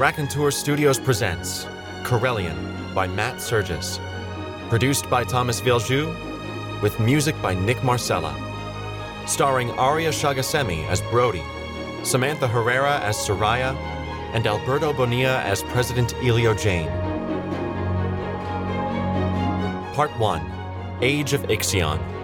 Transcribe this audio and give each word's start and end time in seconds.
Raconteur 0.00 0.50
Studios 0.50 0.98
presents 0.98 1.66
Corellion 2.04 2.56
by 2.94 3.06
Matt 3.06 3.38
Surges. 3.38 4.00
Produced 4.70 5.10
by 5.10 5.24
Thomas 5.24 5.60
Vieljeux, 5.60 6.08
with 6.80 6.98
music 6.98 7.34
by 7.42 7.52
Nick 7.52 7.76
Marsella. 7.82 8.34
Starring 9.28 9.70
Aria 9.72 10.08
Shahghasemi 10.08 10.88
as 10.88 11.02
Brody, 11.10 11.42
Samantha 12.02 12.48
Herrera 12.48 12.98
as 13.00 13.14
Sariah, 13.18 13.76
and 14.32 14.46
Alberto 14.46 14.94
Bonilla 14.94 15.42
as 15.42 15.62
President 15.64 16.14
Elio 16.22 16.54
Jayne. 16.54 16.88
Part 19.92 20.18
1 20.18 20.98
Age 21.02 21.34
of 21.34 21.42
Ixion. 21.42 22.19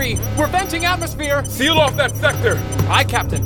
In 0.00 0.16
Sector 0.16 0.34
3. 0.34 0.38
We're 0.38 0.46
venting 0.48 0.84
atmosphere. 0.84 1.44
Seal 1.44 1.78
off 1.78 1.96
that 1.96 2.16
sector! 2.16 2.58
Aye, 2.88 3.04
Captain. 3.04 3.44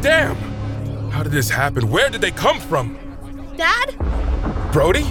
Damn! 0.00 0.36
How 1.10 1.22
did 1.22 1.32
this 1.32 1.48
happen? 1.48 1.90
Where 1.90 2.10
did 2.10 2.20
they 2.20 2.30
come 2.30 2.60
from? 2.60 2.98
Dad? 3.56 3.94
Brody? 4.72 5.04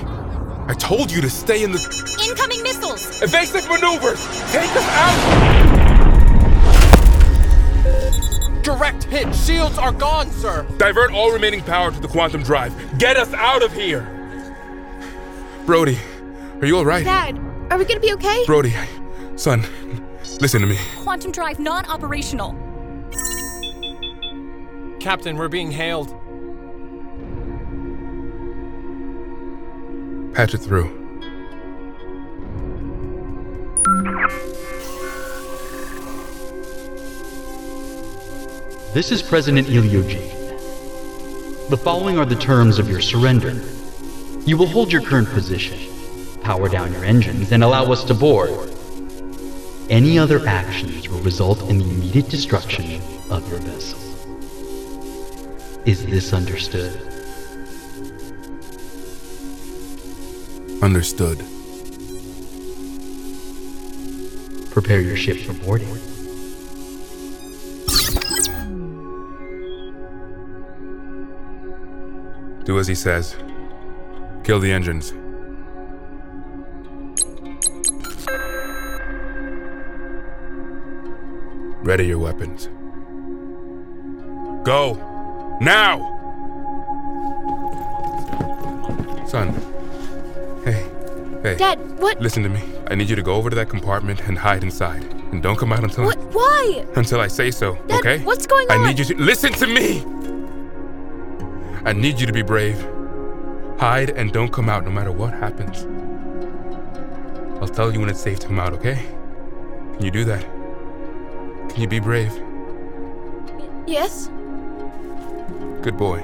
I 0.66 0.76
told 0.78 1.12
you 1.12 1.22
to 1.22 1.30
stay 1.30 1.64
in 1.64 1.72
the 1.72 1.80
Incoming 2.24 2.64
missiles! 2.64 3.22
evasive 3.22 3.68
maneuvers! 3.70 4.22
Take 4.52 4.72
them 4.74 4.84
out! 4.90 5.54
Direct 8.64 9.04
hit. 9.04 9.36
Shields 9.36 9.78
are 9.78 9.92
gone, 9.92 10.32
sir. 10.32 10.66
Divert 10.78 11.12
all 11.12 11.34
remaining 11.34 11.62
power 11.62 11.92
to 11.92 12.00
the 12.00 12.08
quantum 12.08 12.44
drive. 12.44 12.74
Get 12.98 13.18
us 13.18 13.34
out 13.34 13.62
of 13.62 13.74
here! 13.74 14.08
Brody, 15.66 15.98
are 16.64 16.66
you 16.66 16.78
alright? 16.78 17.04
Dad, 17.04 17.38
are 17.72 17.78
we 17.78 17.84
gonna 17.84 18.00
be 18.00 18.14
okay? 18.14 18.46
Brody, 18.46 18.74
son, 19.36 19.66
listen 20.40 20.62
to 20.62 20.68
me. 20.68 20.78
Quantum 21.00 21.30
drive 21.34 21.60
non 21.60 21.86
operational. 21.88 22.52
Captain, 25.02 25.36
we're 25.36 25.50
being 25.50 25.72
hailed. 25.72 26.18
Patch 30.34 30.54
it 30.54 30.60
through. 30.60 31.02
This 38.94 39.12
is 39.12 39.22
President 39.22 39.68
Elio 39.68 40.02
Jayne. 40.08 40.30
The 41.70 41.78
following 41.84 42.18
are 42.18 42.26
the 42.26 42.38
terms 42.38 42.80
of 42.80 42.88
your 42.88 43.02
surrender. 43.02 43.62
You 44.46 44.56
will 44.56 44.68
hold 44.68 44.94
your 44.94 45.02
current 45.02 45.28
position, 45.28 45.93
power 46.44 46.70
down 46.70 46.92
your 46.94 47.06
engines, 47.06 47.52
and 47.52 47.64
allow 47.64 47.92
us 47.92 48.04
to 48.06 48.14
board. 48.14 48.52
Any 49.90 50.18
other 50.20 50.46
actions 50.48 51.10
will 51.10 51.20
result 51.22 51.62
in 51.70 51.78
the 51.80 51.86
immediate 51.86 52.30
destruction 52.30 53.02
of 53.30 53.50
your 53.50 53.60
vessel. 53.60 54.00
Is 55.86 56.06
this 56.06 56.34
understood? 56.34 57.00
Understood. 60.82 61.40
Prepare 64.72 65.02
your 65.02 65.16
ship 65.16 65.38
for 65.38 65.54
boarding. 65.54 65.94
Do 72.64 72.80
as 72.80 72.88
he 72.88 72.96
says. 72.96 73.36
Kill 74.44 74.60
the 74.60 74.72
engines. 74.72 75.14
Ready 81.84 82.06
your 82.06 82.18
weapons. 82.20 82.70
Go. 84.66 84.96
Now! 85.60 86.10
Son. 89.28 89.50
Hey. 90.64 90.88
Hey. 91.42 91.56
Dad, 91.58 92.00
what? 92.00 92.22
Listen 92.22 92.42
to 92.44 92.50
me. 92.50 92.62
I 92.88 92.96
need 92.96 93.10
you 93.10 93.18
to 93.18 93.22
go 93.22 93.34
over 93.34 93.50
to 93.50 93.56
that 93.58 93.68
compartment 93.68 94.22
and 94.28 94.38
hide 94.38 94.64
inside. 94.64 95.04
And 95.34 95.44
don't 95.44 95.58
come 95.58 95.74
out 95.74 95.84
until 95.84 96.06
What? 96.06 96.18
Why? 96.34 96.86
until 96.96 97.20
I 97.20 97.28
say 97.28 97.52
so, 97.52 97.76
Dad, 97.88 98.00
okay? 98.00 98.24
what's 98.24 98.48
going 98.48 98.70
on? 98.72 98.80
I 98.80 98.88
need 98.88 98.98
you 98.98 99.04
to 99.06 99.16
listen 99.18 99.52
to 99.54 99.68
me. 99.68 100.06
I 101.84 101.92
need 101.92 102.18
you 102.18 102.26
to 102.26 102.32
be 102.32 102.44
brave. 102.44 102.80
Hide 103.78 104.12
and 104.12 104.32
don't 104.32 104.54
come 104.54 104.70
out 104.70 104.86
no 104.86 104.92
matter 104.92 105.12
what 105.12 105.34
happens. 105.34 105.86
I'll 107.62 107.68
tell 107.68 107.92
you 107.92 108.00
when 108.00 108.08
it's 108.10 108.22
safe 108.22 108.40
to 108.40 108.48
come 108.48 108.60
out, 108.60 108.72
okay? 108.74 109.04
Can 109.96 110.06
you 110.06 110.12
do 110.12 110.24
that? 110.26 110.46
Can 111.74 111.82
you 111.82 111.88
be 111.88 112.00
brave? 112.00 112.32
Yes? 113.88 114.30
Good 115.82 115.98
boy. 115.98 116.22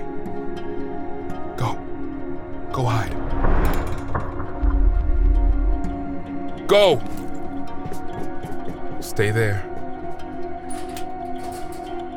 Go. 1.58 1.74
Go 2.72 2.86
hide. 2.86 3.16
Go! 6.68 7.02
Stay 9.00 9.32
there. 9.32 9.66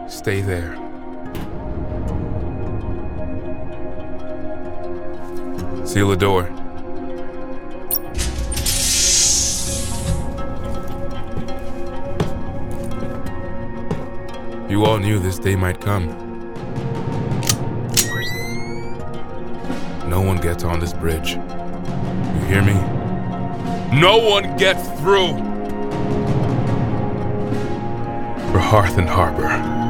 Stay 0.09 0.43
there. 0.43 0.77
Seal 5.87 6.11
the 6.11 6.17
door. 6.19 6.62
You 14.73 14.87
all 14.87 14.99
knew 14.99 15.19
this 15.19 15.39
day 15.39 15.55
might 15.55 15.83
come. 15.83 16.07
No 20.09 20.23
one 20.23 20.39
gets 20.39 20.65
on 20.65 20.81
this 20.81 20.95
bridge. 20.95 21.33
You 21.33 22.45
hear 22.47 22.63
me? 22.63 22.73
No 24.01 24.17
one 24.17 24.57
gets 24.57 24.89
through! 24.99 25.37
For 28.51 28.61
Hearth 28.61 28.97
and 28.97 29.11
Harbor. 29.11 29.82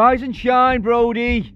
Rise 0.00 0.22
and 0.22 0.34
shine, 0.34 0.80
Brody. 0.80 1.54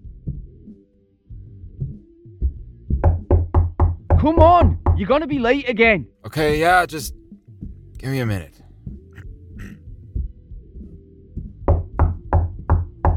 Come 4.21 4.39
on, 4.39 4.79
you're 4.99 5.09
gonna 5.09 5.27
be 5.27 5.39
late 5.39 5.67
again. 5.67 6.07
Okay, 6.27 6.61
yeah, 6.61 6.85
just 6.85 7.15
give 7.97 8.11
me 8.11 8.21
a 8.21 8.27
minute. 8.27 8.53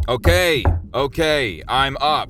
Okay, 0.08 0.64
okay, 0.94 1.62
I'm 1.68 1.98
up. 1.98 2.30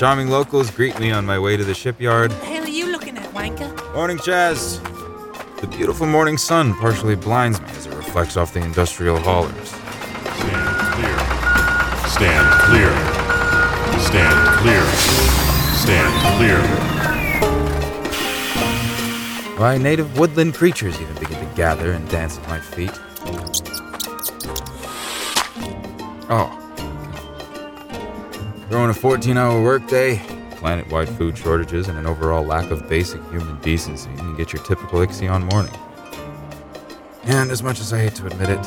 Charming 0.00 0.28
locals 0.30 0.70
greet 0.70 0.98
me 0.98 1.10
on 1.10 1.26
my 1.26 1.38
way 1.38 1.58
to 1.58 1.62
the 1.62 1.74
shipyard. 1.74 2.32
hell 2.32 2.64
are 2.64 2.66
you 2.66 2.90
looking 2.90 3.18
at, 3.18 3.30
wanker? 3.34 3.70
Morning, 3.92 4.16
Chaz. 4.16 4.80
The 5.60 5.66
beautiful 5.66 6.06
morning 6.06 6.38
sun 6.38 6.72
partially 6.76 7.16
blinds 7.16 7.60
me 7.60 7.68
as 7.72 7.84
it 7.84 7.92
reflects 7.92 8.38
off 8.38 8.54
the 8.54 8.60
industrial 8.60 9.18
haulers. 9.18 9.68
Stand 10.38 10.80
clear. 10.94 11.18
Stand 12.08 12.48
clear. 12.64 12.90
Stand 14.00 14.58
clear. 14.62 14.82
Stand 15.76 16.14
clear. 16.38 16.60
Why, 19.58 19.76
native 19.76 20.18
woodland 20.18 20.54
creatures 20.54 20.98
even 20.98 21.14
begin 21.16 21.46
to 21.46 21.54
gather 21.54 21.92
and 21.92 22.08
dance 22.08 22.38
at 22.38 22.48
my 22.48 22.58
feet. 22.58 22.98
Throwing 28.70 28.90
a 28.90 28.94
14 28.94 29.36
hour 29.36 29.60
workday, 29.60 30.22
planet 30.52 30.88
wide 30.92 31.08
food 31.08 31.36
shortages, 31.36 31.88
and 31.88 31.98
an 31.98 32.06
overall 32.06 32.44
lack 32.44 32.70
of 32.70 32.88
basic 32.88 33.20
human 33.30 33.58
decency, 33.62 34.08
and 34.10 34.20
you 34.20 34.36
get 34.36 34.52
your 34.52 34.62
typical 34.62 35.00
Ixion 35.00 35.50
morning. 35.50 35.74
And 37.24 37.50
as 37.50 37.64
much 37.64 37.80
as 37.80 37.92
I 37.92 37.98
hate 37.98 38.14
to 38.14 38.26
admit 38.26 38.48
it, 38.48 38.64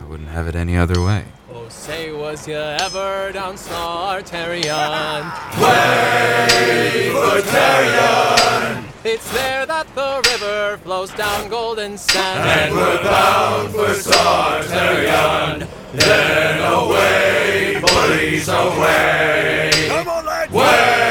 I 0.00 0.04
wouldn't 0.04 0.28
have 0.28 0.46
it 0.46 0.54
any 0.54 0.76
other 0.76 1.02
way. 1.02 1.24
Oh, 1.52 1.68
say, 1.70 2.12
was 2.12 2.46
you 2.46 2.54
ever 2.54 3.32
down 3.32 3.56
Sartarion? 3.56 5.28
Play 5.54 7.10
Sorterion! 7.10 8.84
It's 9.02 9.32
there 9.32 9.66
that 9.66 9.92
the 9.96 10.22
river 10.30 10.78
flows 10.84 11.10
down 11.10 11.48
golden 11.48 11.98
sand. 11.98 12.48
And 12.48 12.76
we're 12.76 13.02
bound 13.02 13.72
for 13.72 13.88
Sartarion. 13.88 15.81
Then 15.92 16.60
away, 16.60 17.80
buddies, 17.80 18.48
away. 18.48 19.70
Come 19.88 20.08
on, 20.08 20.24
lads. 20.24 20.52
Way. 20.52 21.02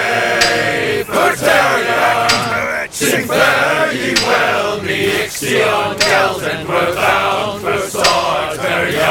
Sing 2.92 3.26
fare 3.26 3.92
well, 4.28 4.82
me 4.84 5.06
Ixion 5.08 5.98
tells, 6.00 6.44
and 6.44 6.68
we're 6.68 6.94
bound 6.94 7.62
for 7.62 7.78
Sartarion. 7.98 9.02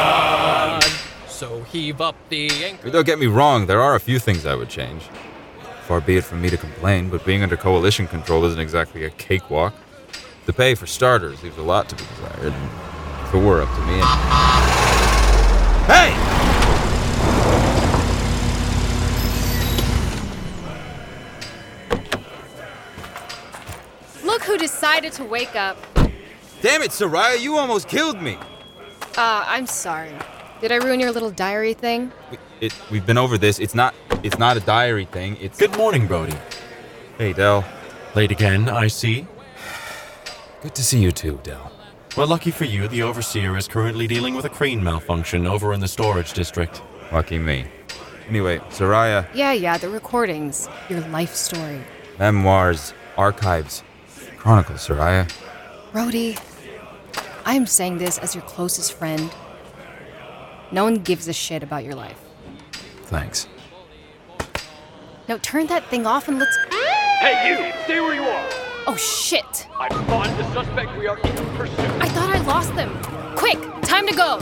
So 1.28 1.62
heave 1.62 2.00
up 2.00 2.14
the 2.28 2.50
anchor. 2.64 2.90
Don't 2.90 3.06
get 3.06 3.18
me 3.18 3.26
wrong, 3.26 3.66
there 3.66 3.80
are 3.80 3.94
a 3.94 4.00
few 4.00 4.18
things 4.18 4.46
I 4.46 4.54
would 4.54 4.68
change. 4.68 5.02
Far 5.86 6.00
be 6.00 6.18
it 6.18 6.24
from 6.24 6.42
me 6.42 6.50
to 6.50 6.56
complain, 6.56 7.08
but 7.08 7.24
being 7.24 7.42
under 7.42 7.56
coalition 7.56 8.06
control 8.06 8.44
isn't 8.44 8.60
exactly 8.60 9.04
a 9.04 9.10
cakewalk. 9.10 9.74
The 10.46 10.52
pay, 10.52 10.74
for 10.74 10.86
starters, 10.86 11.42
leaves 11.42 11.58
a 11.58 11.62
lot 11.62 11.88
to 11.88 11.96
be 11.96 12.04
desired. 12.16 12.54
If 13.24 13.34
it 13.34 13.38
were 13.38 13.62
up 13.62 13.74
to 13.74 13.80
me. 13.86 14.79
Hey! 15.90 16.14
Look 24.22 24.44
who 24.44 24.56
decided 24.56 25.12
to 25.14 25.24
wake 25.24 25.56
up. 25.56 25.76
Damn 26.62 26.82
it, 26.82 26.92
Sariah, 26.92 27.40
you 27.40 27.56
almost 27.56 27.88
killed 27.88 28.22
me! 28.22 28.38
Uh, 29.16 29.42
I'm 29.44 29.66
sorry. 29.66 30.12
Did 30.60 30.70
I 30.70 30.76
ruin 30.76 31.00
your 31.00 31.10
little 31.10 31.32
diary 31.32 31.74
thing? 31.74 32.12
We, 32.30 32.38
it, 32.60 32.74
we've 32.92 33.04
been 33.04 33.18
over 33.18 33.36
this. 33.36 33.58
It's 33.58 33.74
not. 33.74 33.92
It's 34.22 34.38
not 34.38 34.56
a 34.56 34.60
diary 34.60 35.06
thing. 35.06 35.38
It's. 35.40 35.58
Good 35.58 35.76
morning, 35.76 36.06
Brody. 36.06 36.36
Hey, 37.18 37.32
Del. 37.32 37.64
Late 38.14 38.30
again, 38.30 38.68
I 38.68 38.86
see. 38.86 39.26
Good 40.62 40.76
to 40.76 40.84
see 40.84 41.00
you 41.00 41.10
too, 41.10 41.40
Del. 41.42 41.72
Well, 42.16 42.26
lucky 42.26 42.50
for 42.50 42.64
you, 42.64 42.88
the 42.88 43.02
Overseer 43.02 43.56
is 43.56 43.68
currently 43.68 44.06
dealing 44.06 44.34
with 44.34 44.44
a 44.44 44.48
crane 44.48 44.82
malfunction 44.82 45.46
over 45.46 45.72
in 45.72 45.80
the 45.80 45.88
storage 45.88 46.32
district. 46.32 46.82
Lucky 47.12 47.38
me. 47.38 47.66
Anyway, 48.28 48.58
Sariah, 48.70 49.26
Yeah, 49.34 49.52
yeah, 49.52 49.78
the 49.78 49.88
recordings. 49.88 50.68
Your 50.88 51.00
life 51.08 51.34
story. 51.34 51.80
memoirs, 52.18 52.92
archives, 53.16 53.82
chronicles, 54.36 54.86
Sariah. 54.86 55.30
Brody, 55.92 56.36
I'm 57.44 57.66
saying 57.66 57.98
this 57.98 58.18
as 58.18 58.34
your 58.34 58.44
closest 58.44 58.92
friend. 58.92 59.32
No 60.72 60.84
one 60.84 60.96
gives 60.96 61.26
a 61.28 61.32
shit 61.32 61.62
about 61.62 61.84
your 61.84 61.94
life. 61.94 62.20
Thanks. 63.04 63.48
Now 65.28 65.38
turn 65.42 65.66
that 65.68 65.84
thing 65.86 66.06
off 66.06 66.28
and 66.28 66.38
let's. 66.38 66.56
Hey, 67.20 67.50
you! 67.50 67.72
Stay 67.84 68.00
where 68.00 68.14
you 68.14 68.22
are! 68.22 68.48
Oh 68.86 68.96
shit! 68.96 69.66
I 69.78 69.88
spotted 69.88 70.36
the 70.36 70.52
suspect. 70.52 70.96
We 70.96 71.06
are 71.06 71.18
in 71.18 71.36
pursuit. 71.56 71.89
I 72.40 72.42
lost 72.44 72.74
them. 72.74 72.90
Quick, 73.36 73.58
time 73.82 74.06
to 74.06 74.14
go. 74.14 74.38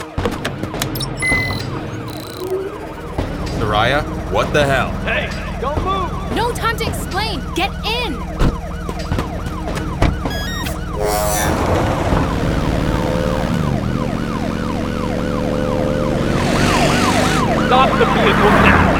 Sariah, 3.59 4.03
what 4.31 4.53
the 4.53 4.65
hell? 4.65 4.91
Hey, 5.01 5.29
don't 5.59 5.77
move! 5.83 6.09
No 6.33 6.53
time 6.53 6.77
to 6.77 6.87
explain. 6.87 7.41
Get 7.55 7.71
in. 7.85 8.13
Stop 17.67 17.89
the 17.99 18.05
vehicle 18.05 18.51
now! 18.63 18.99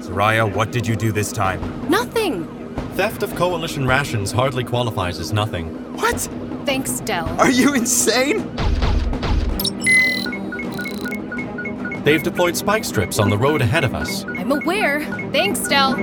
Sariah, 0.00 0.52
what 0.52 0.72
did 0.72 0.84
you 0.84 0.96
do 0.96 1.12
this 1.12 1.30
time? 1.30 1.60
Nothing. 1.88 2.09
Theft 2.94 3.22
of 3.22 3.34
coalition 3.34 3.86
rations 3.86 4.30
hardly 4.32 4.64
qualifies 4.64 5.18
as 5.18 5.32
nothing. 5.32 5.68
What? 5.94 6.20
Thanks, 6.66 7.00
Del. 7.00 7.26
Are 7.40 7.50
you 7.50 7.74
insane? 7.74 8.44
They've 12.04 12.22
deployed 12.22 12.56
spike 12.56 12.84
strips 12.84 13.18
on 13.18 13.30
the 13.30 13.38
road 13.38 13.62
ahead 13.62 13.84
of 13.84 13.94
us. 13.94 14.24
I'm 14.24 14.52
aware. 14.52 15.04
Thanks, 15.32 15.66
Del. 15.68 15.96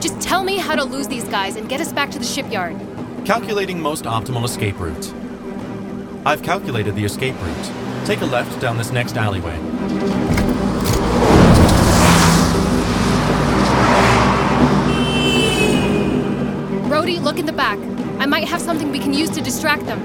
Just 0.00 0.20
tell 0.20 0.42
me 0.42 0.56
how 0.56 0.74
to 0.74 0.84
lose 0.84 1.08
these 1.08 1.24
guys 1.24 1.56
and 1.56 1.68
get 1.68 1.80
us 1.80 1.92
back 1.92 2.10
to 2.10 2.18
the 2.18 2.24
shipyard. 2.24 2.76
Calculating 3.24 3.80
most 3.80 4.04
optimal 4.04 4.44
escape 4.44 4.78
route. 4.80 5.12
I've 6.26 6.42
calculated 6.42 6.94
the 6.94 7.04
escape 7.04 7.34
route. 7.40 7.72
Take 8.04 8.20
a 8.20 8.26
left 8.26 8.60
down 8.60 8.76
this 8.76 8.92
next 8.92 9.16
alleyway. 9.16 9.56
Brody, 16.88 17.18
look 17.18 17.38
in 17.38 17.46
the 17.46 17.52
back. 17.52 17.78
I 18.18 18.26
might 18.26 18.46
have 18.48 18.60
something 18.60 18.90
we 18.90 18.98
can 18.98 19.14
use 19.14 19.30
to 19.30 19.40
distract 19.40 19.86
them. 19.86 19.98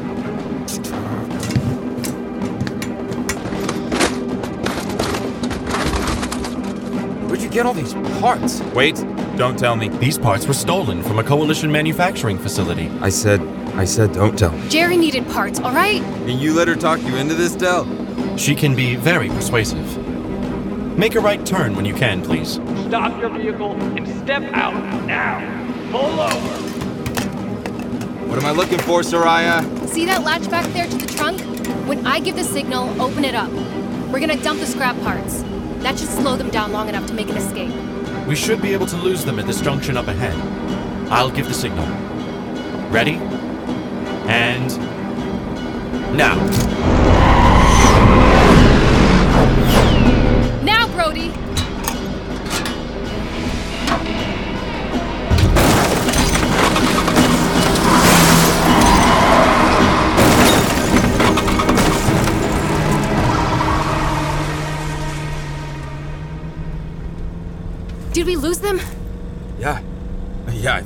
Where'd 7.28 7.42
you 7.42 7.50
get 7.50 7.66
all 7.66 7.74
these 7.74 7.94
parts? 8.22 8.62
Wait, 8.74 8.98
don't 9.38 9.58
tell 9.60 9.76
me. 9.76 9.90
These 9.90 10.18
parts 10.18 10.48
were 10.48 10.54
stolen 10.54 11.04
from 11.04 11.20
a 11.20 11.24
coalition 11.24 11.72
manufacturing 11.72 12.38
facility. 12.38 12.90
I 13.02 13.10
said, 13.10 13.42
I 13.76 13.86
said, 13.86 14.14
don't 14.14 14.38
tell 14.38 14.52
me. 14.52 14.70
Jerry 14.70 14.98
needed 14.98 15.28
parts, 15.28 15.60
all 15.60 15.74
right? 15.74 16.02
And 16.02 16.40
you 16.40 16.54
let 16.54 16.68
her 16.68 16.76
talk 16.76 17.02
you 17.02 17.16
into 17.18 17.36
this, 17.36 17.56
Del? 17.56 17.86
She 18.38 18.56
can 18.56 18.76
be 18.76 18.96
very 18.96 19.28
persuasive. 19.30 19.98
Make 20.98 21.16
a 21.16 21.20
right 21.20 21.46
turn 21.46 21.76
when 21.76 21.84
you 21.84 21.94
can, 21.94 22.22
please. 22.22 22.54
Stop 22.88 23.20
your 23.20 23.30
vehicle 23.30 23.74
and 23.74 24.08
step 24.24 24.44
out 24.54 24.74
now! 25.06 25.42
Pull 25.92 26.20
over! 26.20 26.76
What 28.30 28.40
am 28.40 28.46
I 28.46 28.52
looking 28.52 28.80
for, 28.80 29.02
Sariah? 29.02 29.88
See 29.90 30.06
that 30.06 30.24
latch 30.24 30.50
back 30.50 30.66
there 30.74 30.88
to 30.88 30.98
the 30.98 31.08
trunk? 31.08 31.42
When 31.88 32.08
I 32.08 32.20
give 32.20 32.36
the 32.38 32.44
signal, 32.44 33.02
open 33.02 33.26
it 33.26 33.36
up. 33.36 33.52
We're 34.10 34.22
gonna 34.22 34.42
dump 34.42 34.62
the 34.62 34.68
scrap 34.68 35.00
parts. 35.02 35.44
That 35.80 36.00
should 36.00 36.08
slow 36.08 36.38
them 36.38 36.50
down 36.50 36.72
long 36.72 36.88
enough 36.88 37.06
to 37.08 37.14
make 37.14 37.30
an 37.30 37.38
escape. 37.38 37.74
We 38.28 38.36
should 38.36 38.62
be 38.62 38.74
able 38.74 38.88
to 38.88 38.98
lose 38.98 39.24
them 39.24 39.38
at 39.40 39.46
this 39.46 39.62
junction 39.62 39.98
up 39.98 40.08
ahead. 40.08 40.34
I'll 41.12 41.30
give 41.30 41.48
the 41.48 41.54
signal. 41.54 41.86
Ready? 42.90 43.18
And. 44.28 44.76
Now! 46.18 46.95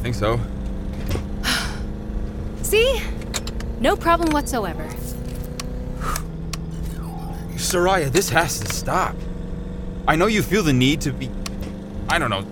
Think 0.10 0.16
so. 0.16 0.40
See? 2.64 3.00
No 3.80 3.96
problem 3.96 4.32
whatsoever. 4.32 4.84
Sariah, 7.56 8.12
this 8.12 8.30
has 8.30 8.60
to 8.60 8.74
stop. 8.74 9.16
I 10.08 10.16
know 10.16 10.26
you 10.26 10.42
feel 10.42 10.64
the 10.64 10.74
need 10.74 11.02
to 11.02 11.12
be, 11.12 11.30
I 12.10 12.18
don't 12.18 12.32
know, 12.32 12.44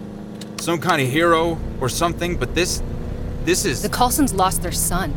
some 0.60 0.80
kind 0.80 1.02
of 1.02 1.10
hero 1.10 1.58
or 1.82 1.90
something, 1.90 2.38
but 2.38 2.54
this, 2.54 2.84
this 3.44 3.66
is. 3.66 3.82
The 3.82 3.90
Coulsons 3.90 4.36
lost 4.36 4.62
their 4.62 4.72
son. 4.72 5.16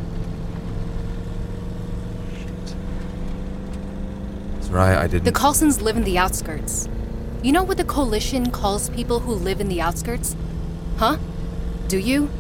Sariah, 4.61 4.97
I 4.97 5.07
didn't. 5.09 5.25
The 5.25 5.33
Coulsons 5.33 5.83
live 5.83 5.99
in 5.99 6.05
the 6.05 6.17
outskirts. 6.17 6.89
You 7.43 7.53
know 7.53 7.65
what 7.65 7.77
the 7.77 7.85
Coalition 7.85 8.51
calls 8.51 8.89
people 8.89 9.21
who 9.21 9.35
live 9.35 9.61
in 9.61 9.69
the 9.69 9.83
outskirts? 9.83 10.37
Huh? 10.97 11.19
Do 11.91 11.99
you? 11.99 12.31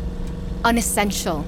Unessential. 0.64 1.45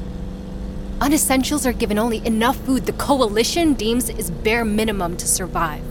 Unessentials 0.98 1.64
are 1.64 1.72
given 1.72 2.00
only 2.00 2.18
enough 2.26 2.56
food 2.56 2.86
the 2.86 2.92
Coalition 2.94 3.74
deems 3.74 4.08
is 4.08 4.28
bare 4.28 4.64
minimum 4.64 5.16
to 5.18 5.28
survive. 5.28 5.84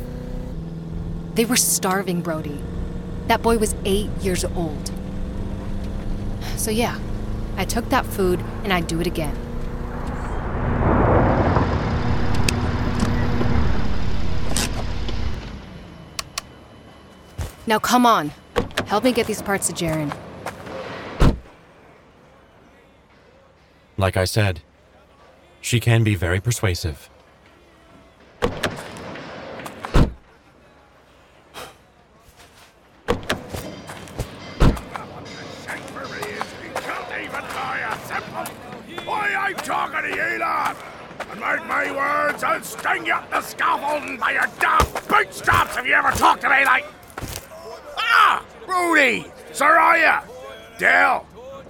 They 1.35 1.45
were 1.45 1.55
starving 1.55 2.19
Brody. 2.19 2.61
That 3.27 3.41
boy 3.41 3.57
was 3.59 3.75
eight 3.85 4.09
years 4.19 4.43
old. 4.43 4.91
So, 6.57 6.69
yeah, 6.69 6.99
I 7.55 7.63
took 7.63 7.87
that 7.87 8.05
food 8.05 8.41
and 8.65 8.73
I'd 8.73 8.87
do 8.87 8.99
it 8.99 9.07
again. 9.07 9.33
Now, 17.65 17.79
come 17.79 18.05
on. 18.05 18.33
Help 18.87 19.05
me 19.05 19.13
get 19.13 19.27
these 19.27 19.41
parts 19.41 19.67
to 19.67 19.73
Jarin. 19.73 20.13
Like 24.01 24.17
I 24.17 24.25
said, 24.25 24.63
she 25.61 25.79
can 25.79 26.03
be 26.03 26.15
very 26.15 26.39
persuasive. 26.41 27.07
Why, 39.05 39.35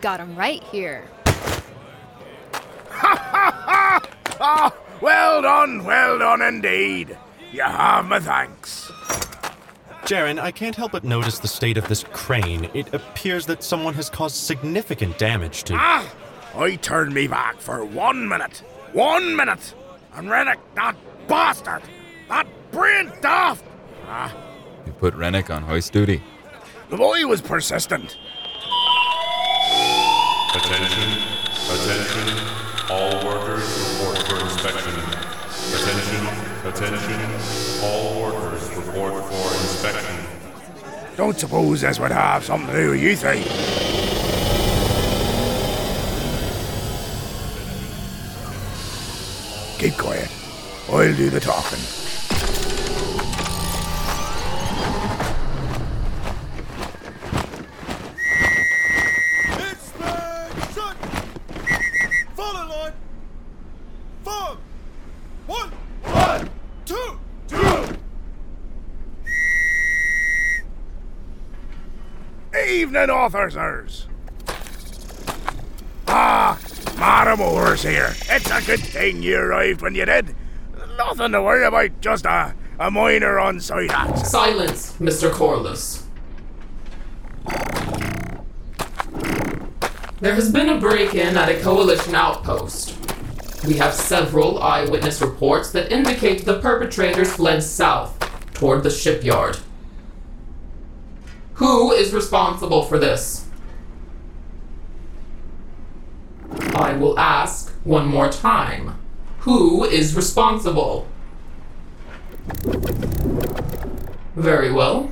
Got 0.00 0.20
him 0.20 0.36
right 0.36 0.62
here. 0.64 1.04
Ha 2.90 3.16
ha 3.16 3.50
ha! 3.64 4.00
Oh, 4.40 4.72
well 5.00 5.42
done, 5.42 5.84
well 5.84 6.18
done 6.18 6.42
indeed. 6.42 7.16
You 7.52 7.62
have 7.62 8.06
my 8.06 8.20
thanks. 8.20 8.90
Jarin, 10.04 10.40
I 10.40 10.50
can't 10.50 10.74
help 10.74 10.92
but 10.92 11.04
notice 11.04 11.38
the 11.38 11.48
state 11.48 11.76
of 11.76 11.86
this 11.88 12.04
crane. 12.12 12.70
It 12.74 12.94
appears 12.94 13.46
that 13.46 13.62
someone 13.62 13.94
has 13.94 14.08
caused 14.08 14.36
significant 14.36 15.18
damage 15.18 15.64
to. 15.64 15.74
Ah! 15.76 16.08
I 16.56 16.76
turned 16.76 17.12
me 17.14 17.28
back 17.28 17.60
for 17.60 17.84
one 17.84 18.28
minute. 18.28 18.62
One 18.92 19.36
minute! 19.36 19.74
And 20.14 20.30
Rennick, 20.30 20.58
that 20.74 20.96
bastard! 21.28 21.82
That 22.30 22.46
brain 22.72 23.12
daft! 23.20 23.64
Ah, 24.06 24.32
You 24.86 24.92
put 24.92 25.14
Rennick 25.14 25.50
on 25.50 25.62
hoist 25.62 25.92
duty. 25.92 26.22
The 26.88 26.96
boy 26.96 27.26
was 27.26 27.40
persistent. 27.42 28.16
Attention, 30.54 31.10
attention, 31.70 32.46
all 32.90 33.24
workers 33.26 33.66
report 33.98 34.18
for 34.26 34.40
inspection. 34.40 34.94
Attention, 35.74 36.26
attention, 36.66 37.84
all 37.84 38.22
workers 38.22 38.68
report 38.76 39.24
for 39.24 39.54
inspection. 39.62 40.16
Don't 41.16 41.38
suppose 41.38 41.80
this 41.82 42.00
would 42.00 42.10
have 42.12 42.44
something 42.44 42.68
to 42.74 42.82
do 42.82 42.90
with 42.90 43.00
you 43.00 43.16
three. 43.16 43.44
Keep 49.78 49.96
quiet. 49.96 50.30
I'll 50.90 51.14
do 51.16 51.30
the 51.30 51.40
talking. 51.40 51.78
Officers. 73.08 74.06
Ah, 76.08 76.58
Madam 76.98 77.38
Moore's 77.38 77.82
here. 77.82 78.14
It's 78.28 78.50
a 78.50 78.60
good 78.66 78.80
thing 78.80 79.22
you 79.22 79.38
arrived 79.38 79.80
when 79.80 79.94
you 79.94 80.04
did. 80.04 80.34
Nothing 80.98 81.32
to 81.32 81.42
worry 81.42 81.64
about, 81.64 82.00
just 82.00 82.26
a, 82.26 82.54
a 82.78 82.90
minor 82.90 83.38
on-site 83.38 83.90
accident. 83.90 84.26
Silence, 84.26 84.92
Mr. 84.98 85.30
Korliss. 85.30 86.02
There 90.20 90.34
has 90.34 90.52
been 90.52 90.68
a 90.68 90.78
break 90.78 91.14
in 91.14 91.38
at 91.38 91.48
a 91.48 91.58
coalition 91.60 92.14
outpost. 92.14 92.94
We 93.66 93.74
have 93.74 93.94
several 93.94 94.62
eyewitness 94.62 95.22
reports 95.22 95.70
that 95.72 95.90
indicate 95.90 96.44
the 96.44 96.60
perpetrators 96.60 97.32
fled 97.32 97.62
south 97.62 98.18
toward 98.52 98.82
the 98.82 98.90
shipyard. 98.90 99.58
Who 101.80 101.92
is 101.92 102.12
responsible 102.12 102.82
for 102.82 102.98
this? 102.98 103.46
I 106.74 106.92
will 106.92 107.18
ask 107.18 107.72
one 107.84 108.06
more 108.06 108.28
time. 108.28 109.00
Who 109.48 109.84
is 109.86 110.14
responsible? 110.14 111.06
Very 114.36 114.70
well. 114.70 115.10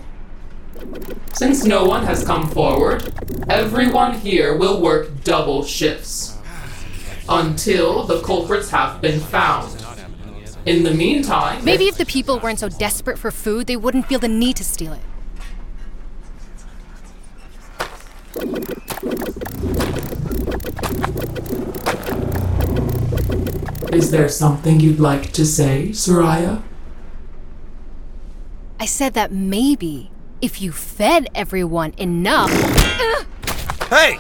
Since 1.32 1.64
no 1.64 1.86
one 1.86 2.04
has 2.04 2.22
come 2.22 2.46
forward, 2.50 3.14
everyone 3.48 4.18
here 4.18 4.54
will 4.54 4.78
work 4.82 5.24
double 5.24 5.64
shifts 5.64 6.36
until 7.30 8.04
the 8.04 8.20
culprits 8.20 8.68
have 8.68 9.00
been 9.00 9.20
found. 9.20 9.74
In 10.66 10.82
the 10.82 10.92
meantime, 10.92 11.64
Maybe 11.64 11.88
if 11.88 11.96
the 11.96 12.04
people 12.04 12.38
weren't 12.40 12.58
so 12.58 12.68
desperate 12.68 13.18
for 13.18 13.30
food, 13.30 13.68
they 13.68 13.76
wouldn't 13.76 14.04
feel 14.04 14.18
the 14.18 14.28
need 14.28 14.56
to 14.56 14.64
steal 14.64 14.92
it. 14.92 15.00
Is 23.92 24.10
there 24.10 24.28
something 24.28 24.80
you'd 24.80 25.00
like 25.00 25.32
to 25.32 25.46
say, 25.46 25.88
Sariah? 25.90 26.62
I 28.78 28.84
said 28.84 29.14
that 29.14 29.32
maybe 29.32 30.10
if 30.40 30.60
you 30.60 30.72
fed 30.72 31.28
everyone 31.34 31.94
enough. 31.96 32.50
Hey! 33.88 34.18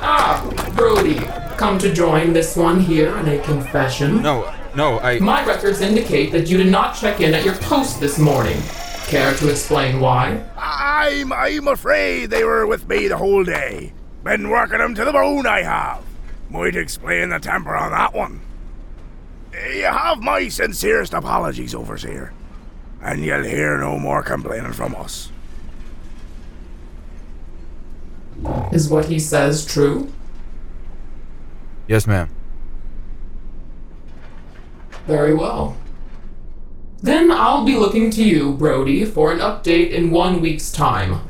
Ah, 0.00 0.42
Brody, 0.74 1.16
come 1.56 1.78
to 1.78 1.92
join 1.92 2.32
this 2.32 2.56
one 2.56 2.80
here 2.80 3.16
in 3.18 3.28
a 3.28 3.38
confession. 3.42 4.22
No, 4.22 4.52
no, 4.74 4.98
I. 5.00 5.18
My 5.18 5.44
records 5.44 5.80
indicate 5.80 6.32
that 6.32 6.48
you 6.48 6.56
did 6.56 6.72
not 6.72 6.96
check 6.96 7.20
in 7.20 7.34
at 7.34 7.44
your 7.44 7.56
post 7.56 8.00
this 8.00 8.18
morning. 8.18 8.60
Care 9.06 9.34
to 9.34 9.50
explain 9.50 10.00
why? 10.00 10.42
I'm, 10.56 11.32
I'm 11.32 11.68
afraid 11.68 12.30
they 12.30 12.44
were 12.44 12.66
with 12.66 12.88
me 12.88 13.08
the 13.08 13.16
whole 13.16 13.44
day. 13.44 13.92
Been 14.24 14.48
working 14.48 14.78
them 14.78 14.94
to 14.94 15.04
the 15.04 15.12
bone, 15.12 15.46
I 15.46 15.62
have. 15.62 16.04
Might 16.50 16.76
explain 16.76 17.28
the 17.28 17.38
temper 17.38 17.74
on 17.76 17.92
that 17.92 18.14
one. 18.14 18.40
You 19.52 19.84
have 19.84 20.20
my 20.20 20.48
sincerest 20.48 21.14
apologies, 21.14 21.74
Overseer. 21.74 22.32
And 23.02 23.24
you'll 23.24 23.44
hear 23.44 23.78
no 23.78 23.98
more 23.98 24.22
complaining 24.22 24.72
from 24.72 24.94
us. 24.96 25.30
Is 28.72 28.88
what 28.88 29.06
he 29.06 29.18
says 29.18 29.64
true? 29.64 30.12
Yes, 31.86 32.06
ma'am. 32.06 32.28
Very 35.06 35.34
well. 35.34 35.76
Then 37.00 37.30
I'll 37.30 37.64
be 37.64 37.76
looking 37.76 38.10
to 38.10 38.22
you, 38.22 38.52
Brody, 38.52 39.04
for 39.04 39.32
an 39.32 39.38
update 39.38 39.90
in 39.90 40.10
one 40.10 40.40
week's 40.40 40.70
time. 40.70 41.20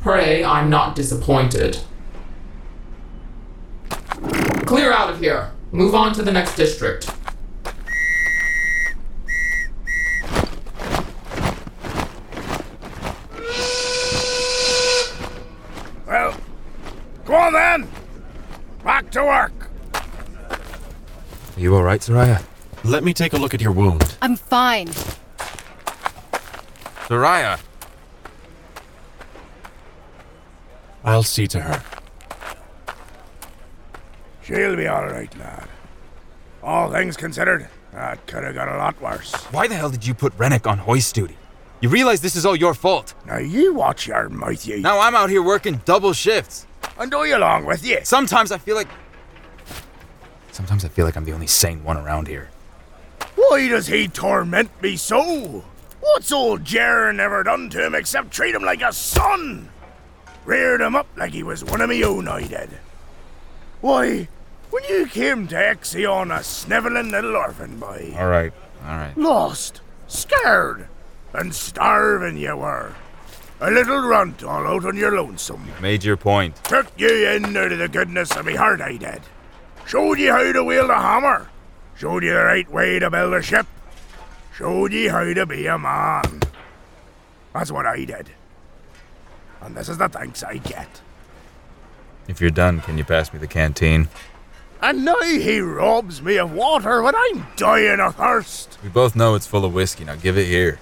Pray 0.00 0.42
I'm 0.42 0.70
not 0.70 0.94
disappointed. 0.94 1.80
Clear 4.64 4.92
out 4.92 5.10
of 5.10 5.20
here. 5.20 5.52
Move 5.72 5.94
on 5.94 6.12
to 6.14 6.22
the 6.22 6.32
next 6.32 6.56
district. 6.56 7.08
Well, 16.06 16.36
go 17.24 17.34
on 17.34 17.52
then. 17.52 17.88
Back 18.82 19.10
to 19.12 19.24
work. 19.24 19.70
Are 19.94 21.60
you 21.60 21.76
alright, 21.76 22.00
Sariah? 22.00 22.42
Let 22.82 23.04
me 23.04 23.14
take 23.14 23.32
a 23.32 23.36
look 23.36 23.54
at 23.54 23.60
your 23.60 23.72
wound. 23.72 24.16
I'm 24.22 24.34
fine. 24.36 24.88
Sariah! 27.06 27.60
I'll 31.04 31.22
see 31.22 31.46
to 31.48 31.60
her. 31.60 31.82
She'll 34.50 34.74
be 34.74 34.88
alright, 34.88 35.32
lad. 35.38 35.68
All 36.60 36.90
things 36.90 37.16
considered, 37.16 37.68
that 37.92 38.26
could 38.26 38.42
have 38.42 38.56
got 38.56 38.66
a 38.66 38.76
lot 38.78 39.00
worse. 39.00 39.32
Why 39.52 39.68
the 39.68 39.76
hell 39.76 39.90
did 39.90 40.04
you 40.04 40.12
put 40.12 40.36
Rennick 40.36 40.66
on 40.66 40.76
hoist 40.76 41.14
duty? 41.14 41.36
You 41.80 41.88
realize 41.88 42.20
this 42.20 42.34
is 42.34 42.44
all 42.44 42.56
your 42.56 42.74
fault. 42.74 43.14
Now 43.26 43.38
you 43.38 43.72
watch 43.72 44.08
your 44.08 44.28
mouth, 44.28 44.66
you. 44.66 44.80
Now 44.80 44.98
I'm 44.98 45.14
out 45.14 45.30
here 45.30 45.40
working 45.40 45.80
double 45.84 46.12
shifts. 46.12 46.66
And 46.98 47.12
do 47.12 47.24
you 47.24 47.36
along 47.36 47.64
with 47.64 47.86
you? 47.86 48.00
Sometimes 48.02 48.50
I 48.50 48.58
feel 48.58 48.74
like. 48.74 48.88
Sometimes 50.50 50.84
I 50.84 50.88
feel 50.88 51.04
like 51.04 51.16
I'm 51.16 51.24
the 51.24 51.32
only 51.32 51.46
sane 51.46 51.84
one 51.84 51.96
around 51.96 52.26
here. 52.26 52.50
Why 53.36 53.68
does 53.68 53.86
he 53.86 54.08
torment 54.08 54.70
me 54.82 54.96
so? 54.96 55.62
What's 56.00 56.32
old 56.32 56.64
Jarin 56.64 57.20
ever 57.20 57.44
done 57.44 57.70
to 57.70 57.86
him 57.86 57.94
except 57.94 58.32
treat 58.32 58.56
him 58.56 58.64
like 58.64 58.82
a 58.82 58.92
son? 58.92 59.70
Reared 60.44 60.80
him 60.80 60.96
up 60.96 61.06
like 61.16 61.34
he 61.34 61.44
was 61.44 61.64
one 61.64 61.80
of 61.80 61.88
me 61.88 62.04
own, 62.04 62.26
I 62.26 62.48
did. 62.48 62.70
Why, 63.80 64.28
when 64.70 64.84
you 64.84 65.06
came 65.06 65.46
to 65.48 65.54
Ixion, 65.56 66.36
a 66.36 66.42
snivelling 66.42 67.10
little 67.10 67.36
orphan 67.36 67.78
boy, 67.78 68.14
Alright, 68.16 68.52
alright. 68.84 69.16
lost, 69.18 69.80
scared, 70.08 70.88
and 71.32 71.54
starving 71.54 72.36
you 72.38 72.56
were. 72.56 72.92
A 73.60 73.70
little 73.70 74.00
runt 74.00 74.42
all 74.42 74.66
out 74.66 74.86
on 74.86 74.96
your 74.96 75.14
lonesome. 75.14 75.68
Made 75.82 76.02
your 76.02 76.16
point. 76.16 76.56
Took 76.64 76.86
you 76.96 77.28
in 77.28 77.54
out 77.56 77.72
of 77.72 77.78
the 77.78 77.88
goodness 77.88 78.34
of 78.34 78.46
me 78.46 78.54
heart, 78.54 78.80
I 78.80 78.96
did. 78.96 79.20
Showed 79.86 80.18
you 80.18 80.32
how 80.32 80.50
to 80.52 80.64
wield 80.64 80.88
a 80.88 80.94
hammer. 80.94 81.50
Showed 81.96 82.24
you 82.24 82.32
the 82.32 82.42
right 82.42 82.70
way 82.70 82.98
to 82.98 83.10
build 83.10 83.34
a 83.34 83.42
ship. 83.42 83.66
Showed 84.56 84.92
you 84.94 85.10
how 85.10 85.34
to 85.34 85.44
be 85.44 85.66
a 85.66 85.78
man. 85.78 86.40
That's 87.52 87.70
what 87.70 87.84
I 87.84 88.04
did. 88.04 88.30
And 89.60 89.76
this 89.76 89.90
is 89.90 89.98
the 89.98 90.08
thanks 90.08 90.42
I 90.42 90.56
get. 90.56 91.02
If 92.28 92.40
you're 92.40 92.50
done, 92.50 92.80
can 92.80 92.96
you 92.96 93.04
pass 93.04 93.30
me 93.32 93.38
the 93.40 93.46
canteen? 93.46 94.08
And 94.82 95.04
now 95.04 95.20
he 95.20 95.60
robs 95.60 96.22
me 96.22 96.38
of 96.38 96.52
water 96.52 97.02
when 97.02 97.14
I'm 97.14 97.46
dying 97.56 98.00
of 98.00 98.16
thirst. 98.16 98.78
We 98.82 98.88
both 98.88 99.14
know 99.14 99.34
it's 99.34 99.46
full 99.46 99.64
of 99.64 99.74
whiskey. 99.74 100.04
Now 100.04 100.16
give 100.16 100.38
it 100.38 100.46
here. 100.46 100.78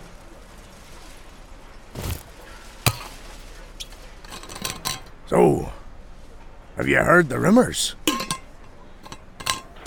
So, 5.26 5.72
have 6.76 6.88
you 6.88 6.96
heard 6.96 7.28
the 7.28 7.38
rumors? 7.38 7.96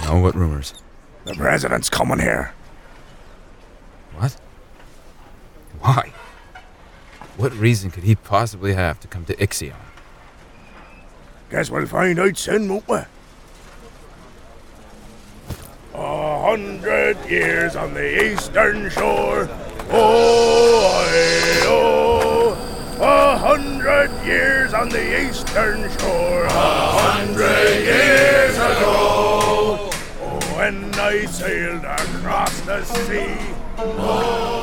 No, 0.01 0.19
what 0.19 0.35
rumors? 0.35 0.73
The 1.25 1.33
president's 1.33 1.89
coming 1.89 2.19
here. 2.19 2.53
What? 4.15 4.35
Why? 5.79 6.11
What 7.37 7.53
reason 7.53 7.91
could 7.91 8.03
he 8.03 8.15
possibly 8.15 8.73
have 8.73 8.99
to 8.99 9.07
come 9.07 9.25
to 9.25 9.35
Ixion? 9.37 9.73
Guess 11.49 11.71
we'll 11.71 11.87
find 11.87 12.19
out 12.19 12.37
soon, 12.37 12.69
won't 12.69 12.87
we? 12.87 12.99
A 15.93 15.97
hundred 16.51 17.15
years 17.29 17.77
on 17.77 17.93
the 17.93 18.25
eastern 18.25 18.89
shore. 18.89 19.47
Oh, 19.89 21.07
oh. 22.99 23.37
hundred 23.37 24.11
years 24.25 24.73
on 24.73 24.89
the 24.89 25.29
eastern 25.29 25.89
shore. 25.99 26.43
A 26.43 26.49
hundred 26.49 27.85
years 27.85 28.55
ago. 28.55 29.89
When 30.57 30.93
I 30.95 31.23
sailed 31.23 31.85
across 31.85 32.59
the 32.61 32.83
sea. 32.83 33.37
Oh, 33.77 34.60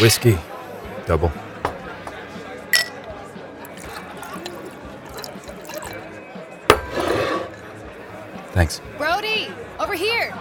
Whiskey. 0.00 0.38
Double. 1.06 1.32
Thanks. 8.52 8.80
Brody, 8.96 9.48
over 9.80 9.94
here. 9.94 10.32